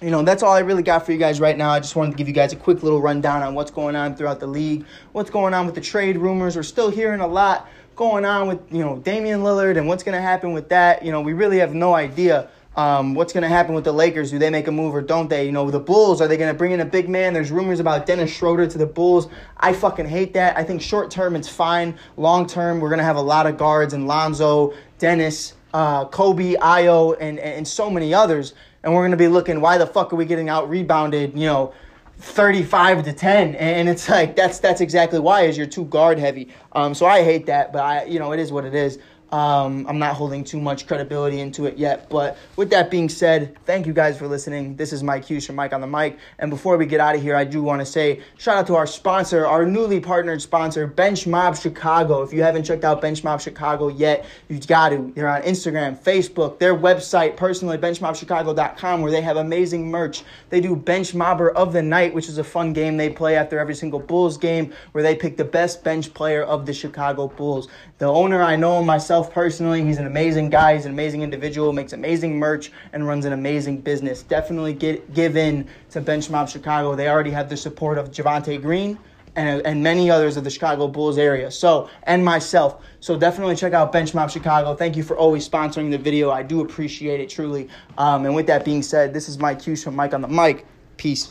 you 0.00 0.10
know, 0.10 0.22
that's 0.22 0.42
all 0.42 0.52
I 0.52 0.60
really 0.60 0.82
got 0.82 1.04
for 1.04 1.12
you 1.12 1.18
guys 1.18 1.40
right 1.40 1.56
now. 1.56 1.70
I 1.70 1.80
just 1.80 1.96
wanted 1.96 2.12
to 2.12 2.16
give 2.16 2.28
you 2.28 2.34
guys 2.34 2.52
a 2.52 2.56
quick 2.56 2.82
little 2.82 3.00
rundown 3.00 3.42
on 3.42 3.54
what's 3.54 3.70
going 3.70 3.96
on 3.96 4.14
throughout 4.14 4.40
the 4.40 4.46
league, 4.46 4.86
what's 5.12 5.30
going 5.30 5.54
on 5.54 5.66
with 5.66 5.74
the 5.74 5.80
trade 5.80 6.16
rumors. 6.16 6.56
We're 6.56 6.62
still 6.62 6.90
hearing 6.90 7.20
a 7.20 7.26
lot 7.26 7.68
going 7.94 8.24
on 8.24 8.48
with, 8.48 8.60
you 8.70 8.80
know, 8.80 8.98
Damian 8.98 9.40
Lillard 9.40 9.78
and 9.78 9.88
what's 9.88 10.02
going 10.02 10.16
to 10.16 10.22
happen 10.22 10.52
with 10.52 10.68
that. 10.70 11.02
You 11.02 11.12
know, 11.12 11.20
we 11.20 11.32
really 11.32 11.58
have 11.58 11.74
no 11.74 11.94
idea 11.94 12.48
um, 12.76 13.14
what's 13.14 13.32
going 13.32 13.42
to 13.42 13.48
happen 13.48 13.74
with 13.74 13.84
the 13.84 13.92
Lakers? 13.92 14.30
Do 14.30 14.38
they 14.38 14.50
make 14.50 14.68
a 14.68 14.72
move 14.72 14.94
or 14.94 15.00
don't 15.00 15.28
they? 15.28 15.46
You 15.46 15.52
know, 15.52 15.70
the 15.70 15.80
Bulls, 15.80 16.20
are 16.20 16.28
they 16.28 16.36
going 16.36 16.52
to 16.52 16.56
bring 16.56 16.72
in 16.72 16.80
a 16.80 16.84
big 16.84 17.08
man? 17.08 17.32
There's 17.32 17.50
rumors 17.50 17.80
about 17.80 18.04
Dennis 18.04 18.30
Schroeder 18.30 18.66
to 18.66 18.78
the 18.78 18.86
Bulls. 18.86 19.28
I 19.56 19.72
fucking 19.72 20.06
hate 20.06 20.34
that. 20.34 20.56
I 20.58 20.62
think 20.62 20.82
short 20.82 21.10
term 21.10 21.36
it's 21.36 21.48
fine. 21.48 21.98
Long 22.16 22.46
term, 22.46 22.80
we're 22.80 22.90
going 22.90 22.98
to 22.98 23.04
have 23.04 23.16
a 23.16 23.22
lot 23.22 23.46
of 23.46 23.56
guards 23.56 23.94
and 23.94 24.06
Lonzo, 24.06 24.74
Dennis, 24.98 25.54
uh, 25.72 26.04
Coby, 26.06 26.56
Ayo, 26.56 27.16
and, 27.18 27.38
and 27.38 27.66
so 27.66 27.90
many 27.90 28.12
others. 28.12 28.52
And 28.82 28.94
we're 28.94 29.00
going 29.00 29.10
to 29.12 29.16
be 29.16 29.28
looking, 29.28 29.60
why 29.60 29.78
the 29.78 29.86
fuck 29.86 30.12
are 30.12 30.16
we 30.16 30.26
getting 30.26 30.50
out 30.50 30.68
rebounded, 30.68 31.36
you 31.36 31.46
know, 31.46 31.72
35 32.18 33.04
to 33.04 33.12
10 33.12 33.56
and 33.56 33.90
it's 33.90 34.08
like 34.08 34.34
that's 34.34 34.58
that's 34.58 34.80
exactly 34.80 35.18
why 35.18 35.42
is 35.42 35.58
you're 35.58 35.66
too 35.66 35.84
guard 35.84 36.18
heavy 36.18 36.48
um 36.72 36.94
so 36.94 37.04
i 37.04 37.22
hate 37.22 37.44
that 37.44 37.74
but 37.74 37.82
i 37.82 38.04
you 38.04 38.18
know 38.18 38.32
it 38.32 38.40
is 38.40 38.50
what 38.50 38.64
it 38.64 38.74
is 38.74 38.98
um, 39.32 39.86
I'm 39.88 39.98
not 39.98 40.14
holding 40.14 40.44
too 40.44 40.60
much 40.60 40.86
credibility 40.86 41.40
into 41.40 41.66
it 41.66 41.76
yet. 41.76 42.08
But 42.08 42.38
with 42.56 42.70
that 42.70 42.90
being 42.90 43.08
said, 43.08 43.56
thank 43.64 43.86
you 43.86 43.92
guys 43.92 44.16
for 44.16 44.28
listening. 44.28 44.76
This 44.76 44.92
is 44.92 45.02
Mike 45.02 45.24
Hughes 45.24 45.44
from 45.44 45.56
Mike 45.56 45.72
on 45.72 45.80
the 45.80 45.86
Mic. 45.86 46.18
And 46.38 46.50
before 46.50 46.76
we 46.76 46.86
get 46.86 47.00
out 47.00 47.16
of 47.16 47.22
here, 47.22 47.34
I 47.34 47.44
do 47.44 47.62
want 47.62 47.80
to 47.80 47.86
say 47.86 48.20
shout 48.38 48.56
out 48.56 48.66
to 48.68 48.76
our 48.76 48.86
sponsor, 48.86 49.46
our 49.46 49.66
newly 49.66 49.98
partnered 49.98 50.40
sponsor, 50.40 50.86
Bench 50.86 51.26
Mob 51.26 51.56
Chicago. 51.56 52.22
If 52.22 52.32
you 52.32 52.42
haven't 52.42 52.64
checked 52.64 52.84
out 52.84 53.00
Bench 53.00 53.24
Mob 53.24 53.40
Chicago 53.40 53.88
yet, 53.88 54.24
you've 54.48 54.66
got 54.66 54.90
to. 54.90 55.12
They're 55.14 55.28
on 55.28 55.42
Instagram, 55.42 55.98
Facebook, 55.98 56.58
their 56.58 56.74
website, 56.74 57.36
personally, 57.36 57.78
benchmobchicago.com, 57.78 59.02
where 59.02 59.10
they 59.10 59.22
have 59.22 59.36
amazing 59.36 59.90
merch. 59.90 60.22
They 60.50 60.60
do 60.60 60.76
Bench 60.76 61.12
Mobber 61.12 61.52
of 61.52 61.72
the 61.72 61.82
Night, 61.82 62.14
which 62.14 62.28
is 62.28 62.38
a 62.38 62.44
fun 62.44 62.72
game 62.72 62.96
they 62.96 63.10
play 63.10 63.36
after 63.36 63.58
every 63.58 63.74
single 63.74 63.98
Bulls 63.98 64.38
game, 64.38 64.72
where 64.92 65.02
they 65.02 65.16
pick 65.16 65.36
the 65.36 65.44
best 65.44 65.82
bench 65.82 66.14
player 66.14 66.42
of 66.42 66.64
the 66.66 66.72
Chicago 66.72 67.28
Bulls. 67.28 67.68
The 67.98 68.06
owner, 68.06 68.42
I 68.42 68.56
know 68.56 68.84
myself 68.84 69.15
myself 69.16 69.32
personally, 69.32 69.82
he's 69.82 69.96
an 69.96 70.06
amazing 70.06 70.50
guy. 70.50 70.74
He's 70.74 70.84
an 70.84 70.92
amazing 70.92 71.22
individual, 71.22 71.72
makes 71.72 71.94
amazing 71.94 72.38
merch, 72.38 72.70
and 72.92 73.06
runs 73.06 73.24
an 73.24 73.32
amazing 73.32 73.78
business. 73.78 74.22
Definitely 74.22 74.74
get 74.74 75.14
give 75.14 75.38
in 75.38 75.66
to 75.90 76.02
Bench 76.02 76.28
Mob 76.28 76.50
Chicago. 76.50 76.94
They 76.94 77.08
already 77.08 77.30
have 77.30 77.48
the 77.48 77.56
support 77.56 77.96
of 77.96 78.10
Javonte 78.10 78.60
Green 78.60 78.98
and, 79.34 79.66
and 79.66 79.82
many 79.82 80.10
others 80.10 80.36
of 80.36 80.44
the 80.44 80.50
Chicago 80.50 80.86
Bulls 80.86 81.16
area. 81.16 81.50
So, 81.50 81.88
and 82.02 82.22
myself. 82.22 82.84
So 83.00 83.18
definitely 83.18 83.56
check 83.56 83.72
out 83.72 83.90
Bench 83.90 84.12
Mob 84.12 84.30
Chicago. 84.30 84.74
Thank 84.74 84.96
you 84.96 85.02
for 85.02 85.16
always 85.16 85.48
sponsoring 85.48 85.90
the 85.90 85.98
video. 85.98 86.30
I 86.30 86.42
do 86.42 86.60
appreciate 86.60 87.20
it 87.20 87.30
truly. 87.30 87.70
Um, 87.96 88.26
and 88.26 88.34
with 88.34 88.46
that 88.48 88.66
being 88.66 88.82
said, 88.82 89.14
this 89.14 89.30
is 89.30 89.38
Mike 89.38 89.62
Hughes 89.62 89.82
from 89.82 89.96
Mike 89.96 90.12
on 90.12 90.20
the 90.20 90.28
Mic. 90.28 90.66
Peace. 90.98 91.30